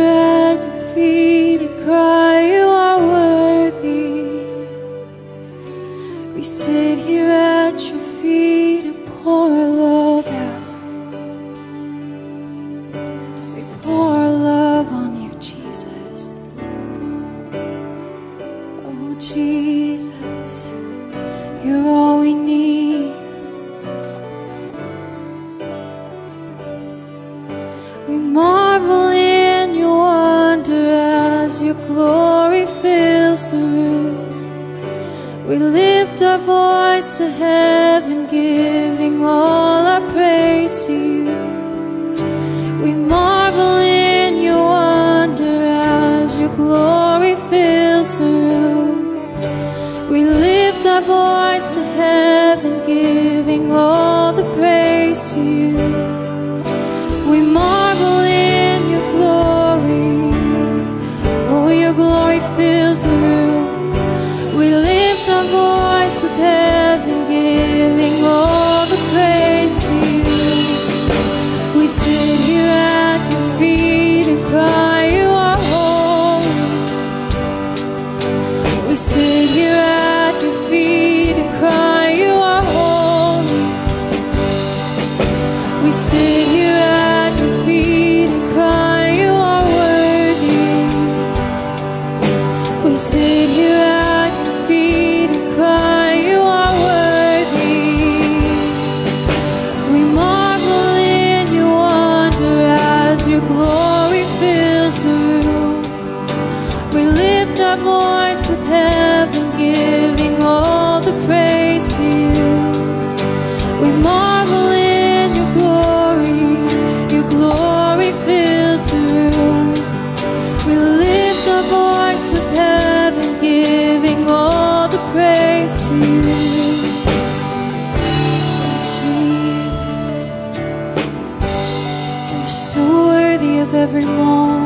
[133.88, 134.57] every morning.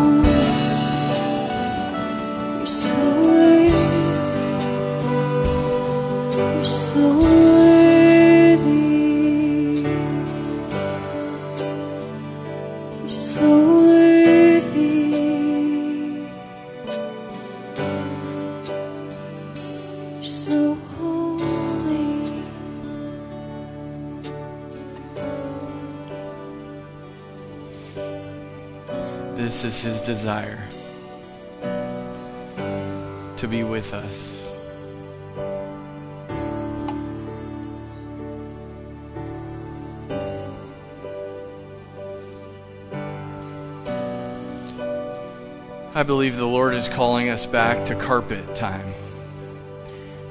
[46.12, 48.86] believe the Lord is calling us back to carpet time.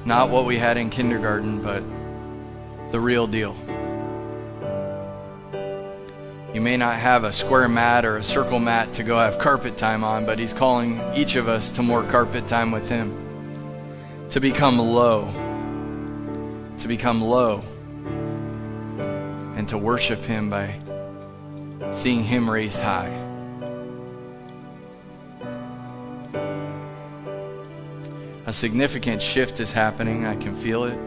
[0.05, 1.81] Not what we had in kindergarten, but
[2.91, 3.55] the real deal.
[6.53, 9.75] You may not have a square mat or a circle mat to go have carpet
[9.75, 13.17] time on, but He's calling each of us to more carpet time with Him.
[14.29, 15.31] To become low.
[16.77, 17.63] To become low.
[19.55, 20.77] And to worship Him by
[21.91, 23.20] seeing Him raised high.
[28.51, 30.25] A significant shift is happening.
[30.25, 30.97] I can feel it.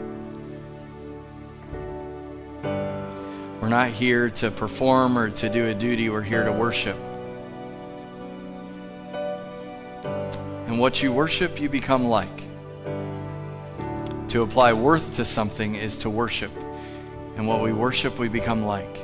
[3.61, 6.97] We're not here to perform or to do a duty, we're here to worship.
[10.69, 12.45] And what you worship, you become like.
[14.29, 16.51] To apply worth to something is to worship.
[17.37, 18.99] And what we worship, we become like.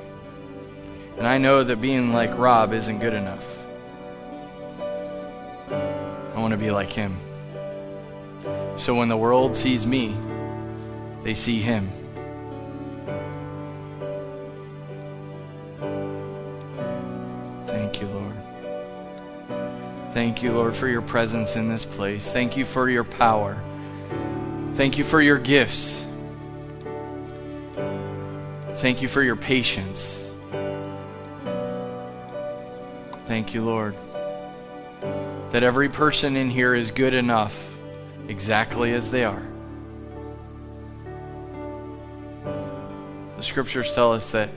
[1.18, 3.58] And I know that being like Rob isn't good enough.
[5.68, 7.14] I want to be like him.
[8.80, 10.16] So when the world sees me,
[11.22, 11.90] they see him.
[17.66, 18.36] Thank you, Lord.
[20.14, 22.30] Thank you, Lord, for your presence in this place.
[22.30, 23.62] Thank you for your power.
[24.76, 26.02] Thank you for your gifts.
[28.76, 30.26] Thank you for your patience.
[33.26, 33.94] Thank you, Lord,
[35.50, 37.69] that every person in here is good enough
[38.30, 39.42] exactly as they are.
[43.36, 44.50] The scriptures tell us that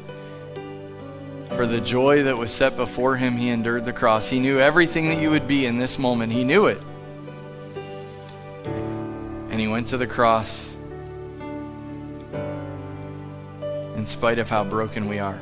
[1.56, 4.30] for the joy that was set before him, he endured the cross.
[4.30, 6.84] He knew everything that you would be in this moment, he knew it.
[9.50, 10.76] And he went to the cross
[13.96, 15.40] in spite of how broken we are.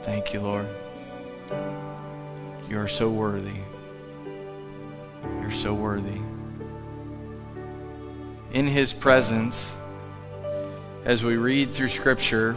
[0.00, 0.68] Thank you, Lord.
[2.68, 3.65] You are so worthy.
[5.66, 6.20] So worthy.
[8.52, 9.76] In His presence,
[11.04, 12.54] as we read through Scripture,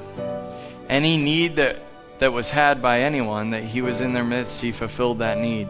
[0.87, 1.77] any need that,
[2.19, 5.67] that was had by anyone, that He was in their midst, He fulfilled that need.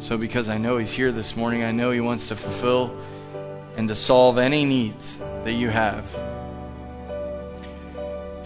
[0.00, 2.98] So, because I know He's here this morning, I know He wants to fulfill
[3.76, 6.27] and to solve any needs that you have.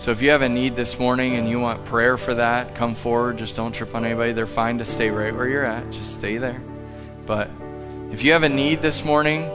[0.03, 2.97] So if you have a need this morning and you want prayer for that, come
[2.97, 3.39] forward.
[3.39, 4.33] Just don't trip on anybody.
[4.33, 5.89] They're fine to stay right where you're at.
[5.93, 6.61] Just stay there.
[7.25, 7.49] But
[8.11, 9.49] if you have a need this morning,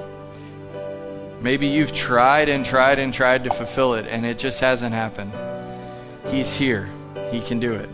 [1.42, 5.34] maybe you've tried and tried and tried to fulfill it and it just hasn't happened.
[6.32, 6.88] He's here.
[7.30, 7.90] He can do it.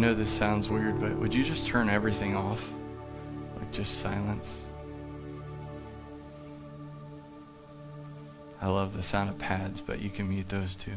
[0.00, 2.72] Know this sounds weird, but would you just turn everything off?
[3.56, 4.64] Like just silence?
[8.62, 10.96] I love the sound of pads, but you can mute those too.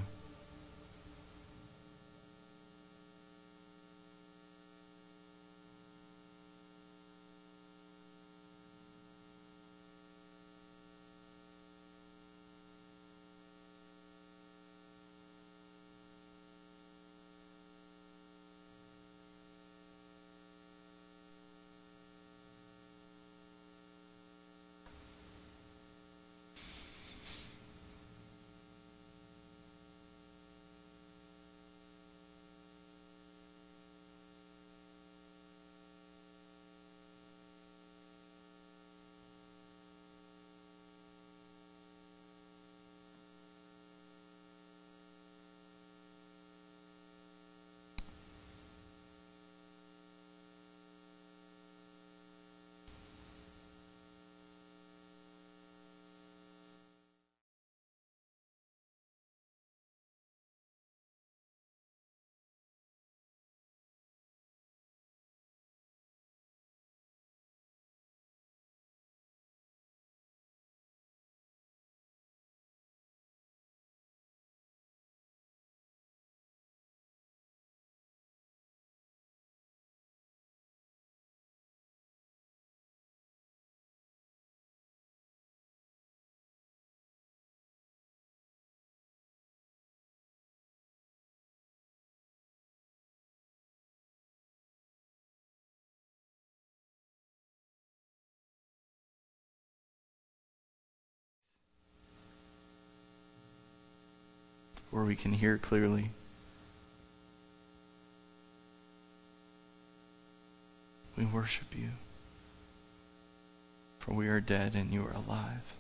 [104.94, 106.12] where we can hear clearly.
[111.18, 111.90] We worship you,
[113.98, 115.74] for we are dead and you are alive.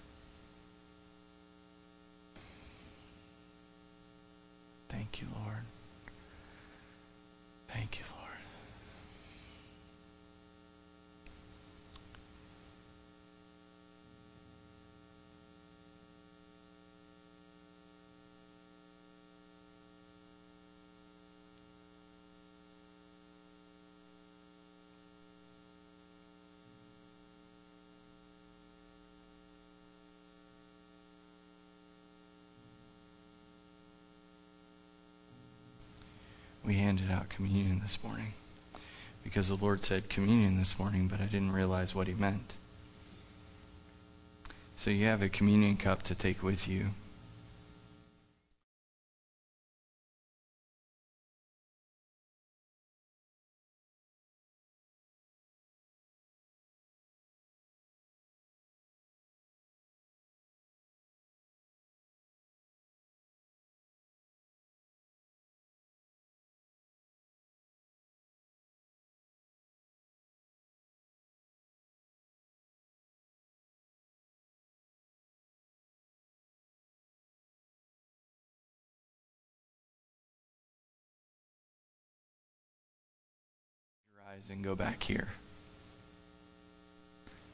[4.89, 5.63] Thank you, Lord.
[7.67, 8.05] Thank you,
[37.23, 37.39] Lord.
[37.39, 38.33] we handed out communion this morning
[39.23, 42.53] because the Lord said communion this morning, but I didn't realize what He meant.
[44.75, 46.87] So you have a communion cup to take with you.
[84.33, 85.27] Eyes and go back here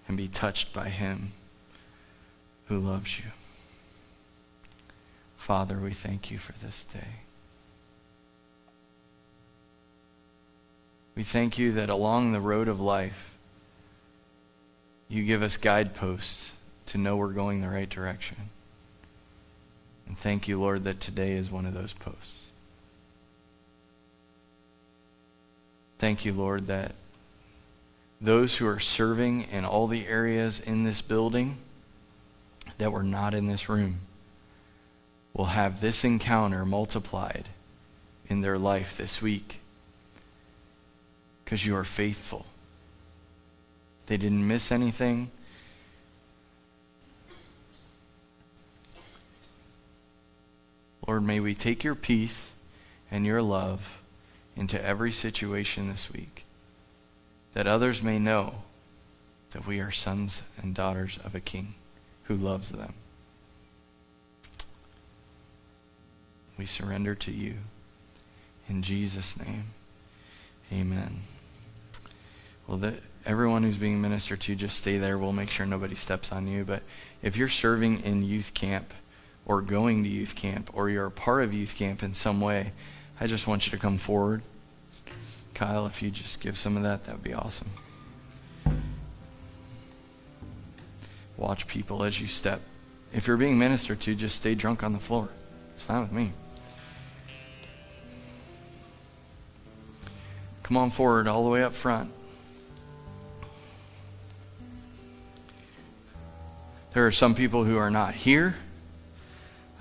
[0.08, 1.32] and be touched by Him
[2.68, 3.26] who loves you.
[5.36, 7.24] Father, we thank you for this day.
[11.16, 13.34] We thank you that along the road of life,
[15.10, 16.54] you give us guideposts
[16.86, 18.38] to know we're going the right direction.
[20.08, 22.39] And thank you, Lord, that today is one of those posts.
[26.00, 26.94] Thank you, Lord, that
[28.22, 31.58] those who are serving in all the areas in this building
[32.78, 34.00] that were not in this room
[35.34, 37.50] will have this encounter multiplied
[38.30, 39.60] in their life this week
[41.44, 42.46] because you are faithful.
[44.06, 45.32] They didn't miss anything.
[51.06, 52.54] Lord, may we take your peace
[53.12, 53.99] and your love
[54.60, 56.44] into every situation this week,
[57.54, 58.56] that others may know
[59.52, 61.76] that we are sons and daughters of a king
[62.24, 62.94] who loves them.
[66.58, 67.56] We surrender to you.
[68.68, 69.64] In Jesus' name,
[70.74, 71.22] amen.
[72.68, 72.96] Well, the,
[73.26, 75.18] everyone who's being ministered to, just stay there.
[75.18, 76.66] We'll make sure nobody steps on you.
[76.66, 76.84] But
[77.24, 78.94] if you're serving in youth camp
[79.46, 82.74] or going to youth camp or you're a part of youth camp in some way,
[83.20, 84.42] I just want you to come forward.
[85.54, 87.70] Kyle, if you just give some of that, that would be awesome.
[91.36, 92.62] Watch people as you step.
[93.14, 95.30] If you're being ministered to, just stay drunk on the floor.
[95.74, 96.32] It's fine with me.
[100.64, 102.14] Come on forward, all the way up front.
[106.94, 108.56] There are some people who are not here.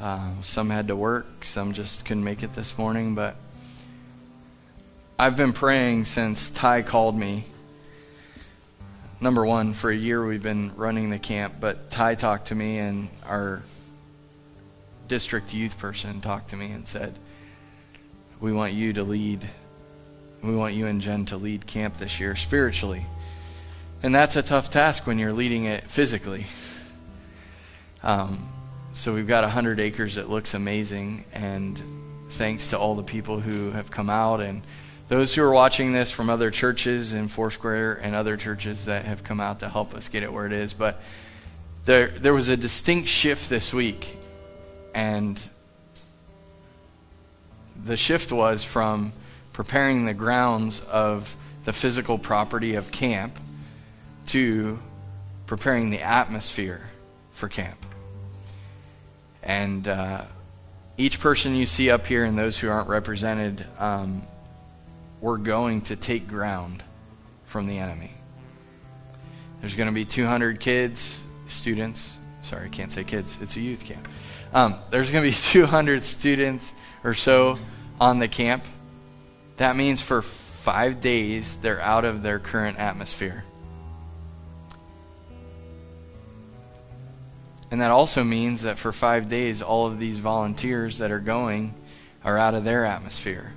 [0.00, 3.34] Uh, some had to work, some just couldn't make it this morning, but
[5.18, 7.44] I've been praying since Ty called me.
[9.20, 12.78] Number one, for a year we've been running the camp, but Ty talked to me,
[12.78, 13.62] and our
[15.08, 17.18] district youth person talked to me and said,
[18.38, 19.44] We want you to lead.
[20.44, 23.04] We want you and Jen to lead camp this year spiritually.
[24.04, 26.46] And that's a tough task when you're leading it physically.
[28.04, 28.48] Um,
[28.98, 31.80] so we've got 100 acres that looks amazing, and
[32.30, 34.60] thanks to all the people who have come out and
[35.06, 39.22] those who are watching this from other churches in Foursquare and other churches that have
[39.22, 40.74] come out to help us get it where it is.
[40.74, 41.00] But
[41.84, 44.16] there, there was a distinct shift this week,
[44.96, 45.40] and
[47.84, 49.12] the shift was from
[49.52, 53.38] preparing the grounds of the physical property of camp
[54.26, 54.80] to
[55.46, 56.80] preparing the atmosphere
[57.30, 57.87] for camp.
[59.42, 60.24] And uh,
[60.96, 64.22] each person you see up here and those who aren't represented, um,
[65.20, 66.82] we're going to take ground
[67.44, 68.12] from the enemy.
[69.60, 72.16] There's going to be 200 kids, students.
[72.42, 73.38] Sorry, I can't say kids.
[73.40, 74.06] It's a youth camp.
[74.52, 76.72] Um, there's going to be 200 students
[77.04, 77.58] or so
[78.00, 78.64] on the camp.
[79.56, 83.44] That means for five days they're out of their current atmosphere.
[87.70, 91.74] And that also means that for five days, all of these volunteers that are going
[92.24, 93.52] are out of their atmosphere.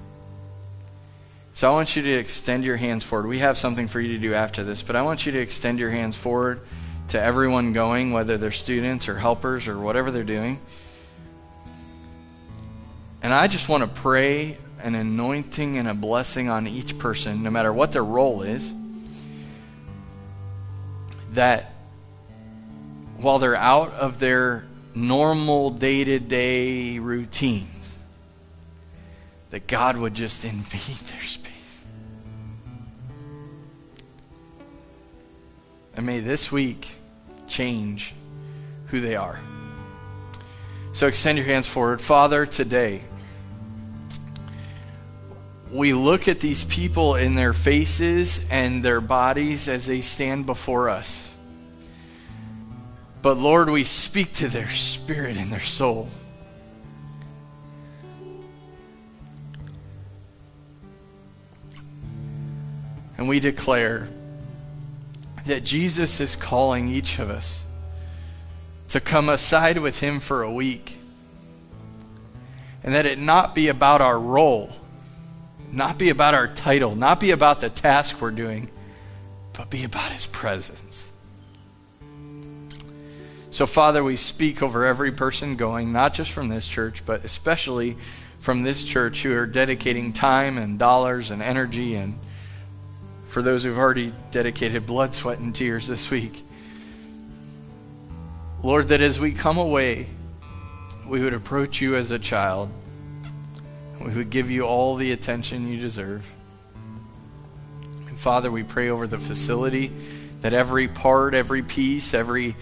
[1.53, 3.27] So I want you to extend your hands forward.
[3.27, 5.79] We have something for you to do after this, but I want you to extend
[5.79, 6.61] your hands forward
[7.09, 10.59] to everyone going, whether they're students or helpers or whatever they're doing.
[13.21, 17.49] And I just want to pray an anointing and a blessing on each person, no
[17.49, 18.73] matter what their role is,
[21.33, 21.70] that
[23.21, 24.63] while they're out of their
[24.95, 27.97] normal day to day routines,
[29.51, 31.85] that God would just invade their space.
[35.95, 36.95] And may this week
[37.47, 38.15] change
[38.87, 39.39] who they are.
[40.93, 42.01] So extend your hands forward.
[42.01, 43.01] Father, today,
[45.71, 50.89] we look at these people in their faces and their bodies as they stand before
[50.89, 51.30] us.
[53.21, 56.09] But Lord, we speak to their spirit and their soul.
[63.17, 64.07] And we declare
[65.45, 67.65] that Jesus is calling each of us
[68.89, 70.97] to come aside with Him for a week.
[72.83, 74.71] And that it not be about our role,
[75.71, 78.71] not be about our title, not be about the task we're doing,
[79.53, 81.10] but be about His presence.
[83.51, 87.97] So, Father, we speak over every person going, not just from this church, but especially
[88.39, 92.17] from this church who are dedicating time and dollars and energy and
[93.25, 96.45] for those who've already dedicated blood, sweat, and tears this week.
[98.63, 100.07] Lord, that as we come away,
[101.05, 102.69] we would approach you as a child.
[103.99, 106.25] We would give you all the attention you deserve.
[108.07, 109.91] And Father, we pray over the facility
[110.39, 112.55] that every part, every piece, every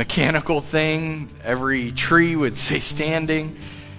[0.00, 3.56] mechanical thing, every tree would say standing.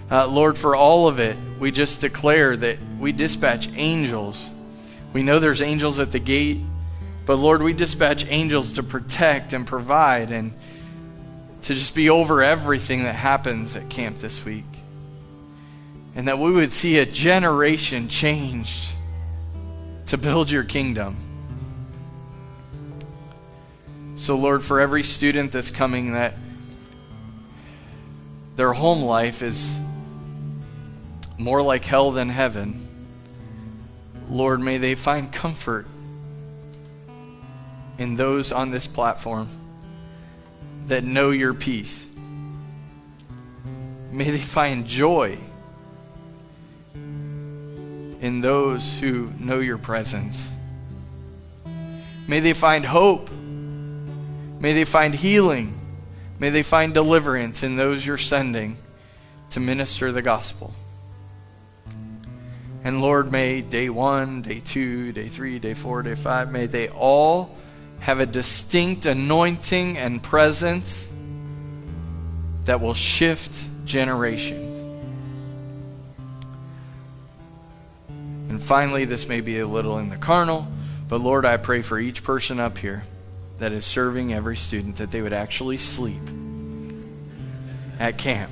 [0.10, 4.52] Uh, Lord, for all of it, we just declare that we dispatch angels
[5.14, 6.60] we know there's angels at the gate,
[7.26, 10.54] but Lord, we dispatch angels to protect and provide and
[11.64, 14.66] to just be over everything that happens at camp this week.
[16.16, 18.94] And that we would see a generation changed
[20.08, 21.16] to build your kingdom.
[24.22, 26.36] So, Lord, for every student that's coming, that
[28.56, 29.80] their home life is
[31.40, 32.88] more like hell than heaven.
[34.30, 35.88] Lord, may they find comfort
[37.98, 39.50] in those on this platform
[40.86, 42.06] that know your peace.
[44.12, 45.40] May they find joy
[46.94, 50.52] in those who know your presence.
[52.28, 53.32] May they find hope.
[54.62, 55.74] May they find healing.
[56.38, 58.78] May they find deliverance in those you're sending
[59.50, 60.72] to minister the gospel.
[62.84, 66.90] And Lord, may day one, day two, day three, day four, day five, may they
[66.90, 67.56] all
[68.00, 71.12] have a distinct anointing and presence
[72.66, 74.78] that will shift generations.
[78.50, 80.68] And finally, this may be a little in the carnal,
[81.08, 83.04] but Lord, I pray for each person up here
[83.62, 86.22] that is serving every student that they would actually sleep
[88.00, 88.50] at camp,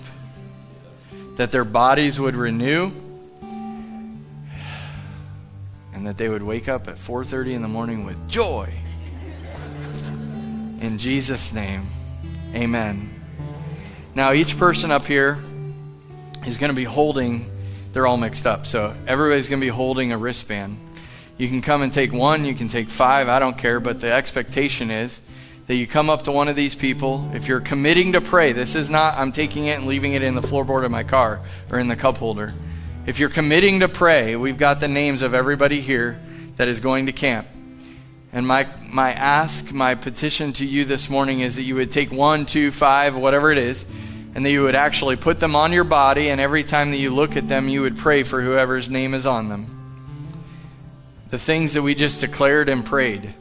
[1.36, 2.92] that their bodies would renew
[5.94, 8.72] and that they would wake up at 4:30 in the morning with joy.
[10.80, 11.88] In Jesus name.
[12.54, 13.10] Amen.
[14.14, 15.40] Now each person up here
[16.46, 17.48] is going to be holding
[17.94, 18.68] they're all mixed up.
[18.68, 20.78] So everybody's going to be holding a wristband.
[21.40, 24.12] You can come and take one, you can take 5, I don't care, but the
[24.12, 25.22] expectation is
[25.68, 27.32] that you come up to one of these people.
[27.34, 30.36] If you're committing to pray, this is not I'm taking it and leaving it in
[30.36, 31.40] the floorboard of my car
[31.72, 32.54] or in the cup holder.
[33.06, 36.20] If you're committing to pray, we've got the names of everybody here
[36.58, 37.48] that is going to camp.
[38.34, 42.12] And my, my ask, my petition to you this morning is that you would take
[42.12, 43.86] one, two, five, whatever it is,
[44.36, 47.16] and that you would actually put them on your body, and every time that you
[47.16, 49.79] look at them, you would pray for whoever's name is on them.
[51.30, 53.34] The things that we just declared and prayed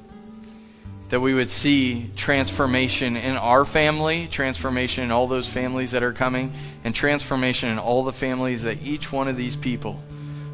[1.08, 6.12] that we would see transformation in our family, transformation in all those families that are
[6.12, 6.52] coming,
[6.84, 10.02] and transformation in all the families that each one of these people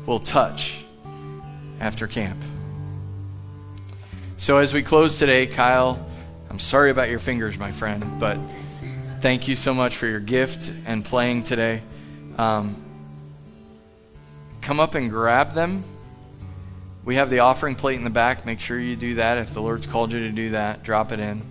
[0.06, 0.84] will touch
[1.80, 2.40] after camp.
[4.36, 5.98] So, as we close today, Kyle,
[6.50, 8.38] I'm sorry about your fingers, my friend, but
[9.20, 11.82] thank you so much for your gift and playing today.
[12.38, 12.76] Um,
[14.60, 15.82] come up and grab them
[17.04, 18.46] we have the offering plate in the back.
[18.46, 19.38] Make sure you do that.
[19.38, 21.42] If the Lord's called you to do that, drop it in.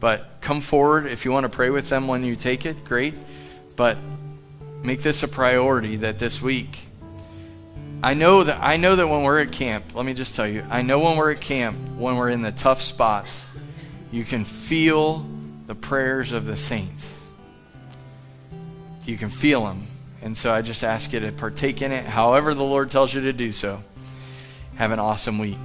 [0.00, 3.14] But come forward if you want to pray with them when you take it, great.
[3.76, 3.98] But
[4.82, 6.86] make this a priority that this week.
[8.02, 10.64] I know that I know that when we're at camp, let me just tell you,
[10.68, 13.46] I know when we're at camp, when we're in the tough spots,
[14.10, 15.24] you can feel
[15.66, 17.20] the prayers of the saints.
[19.04, 19.84] You can feel them.
[20.20, 23.20] And so I just ask you to partake in it however the Lord tells you
[23.22, 23.82] to do so.
[24.76, 25.58] Have an awesome week.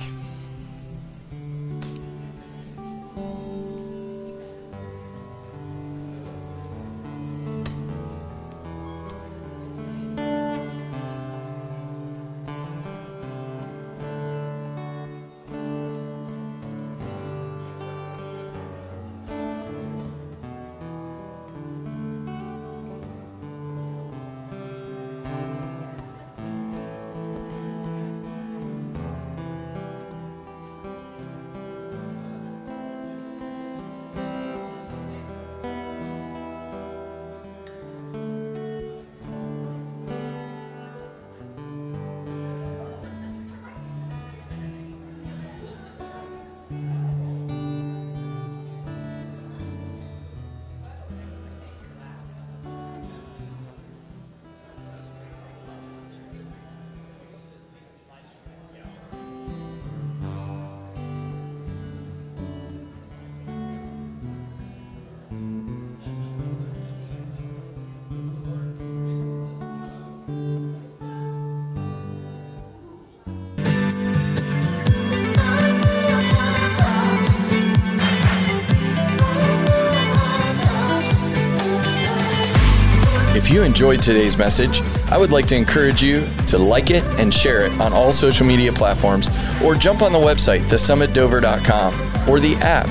[83.58, 87.64] You enjoyed today's message, I would like to encourage you to like it and share
[87.66, 89.30] it on all social media platforms
[89.64, 92.88] or jump on the website, thesummitdover.com, or the app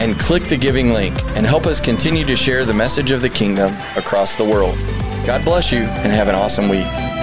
[0.00, 3.28] and click the giving link and help us continue to share the message of the
[3.28, 4.76] kingdom across the world.
[5.24, 7.17] God bless you and have an awesome week.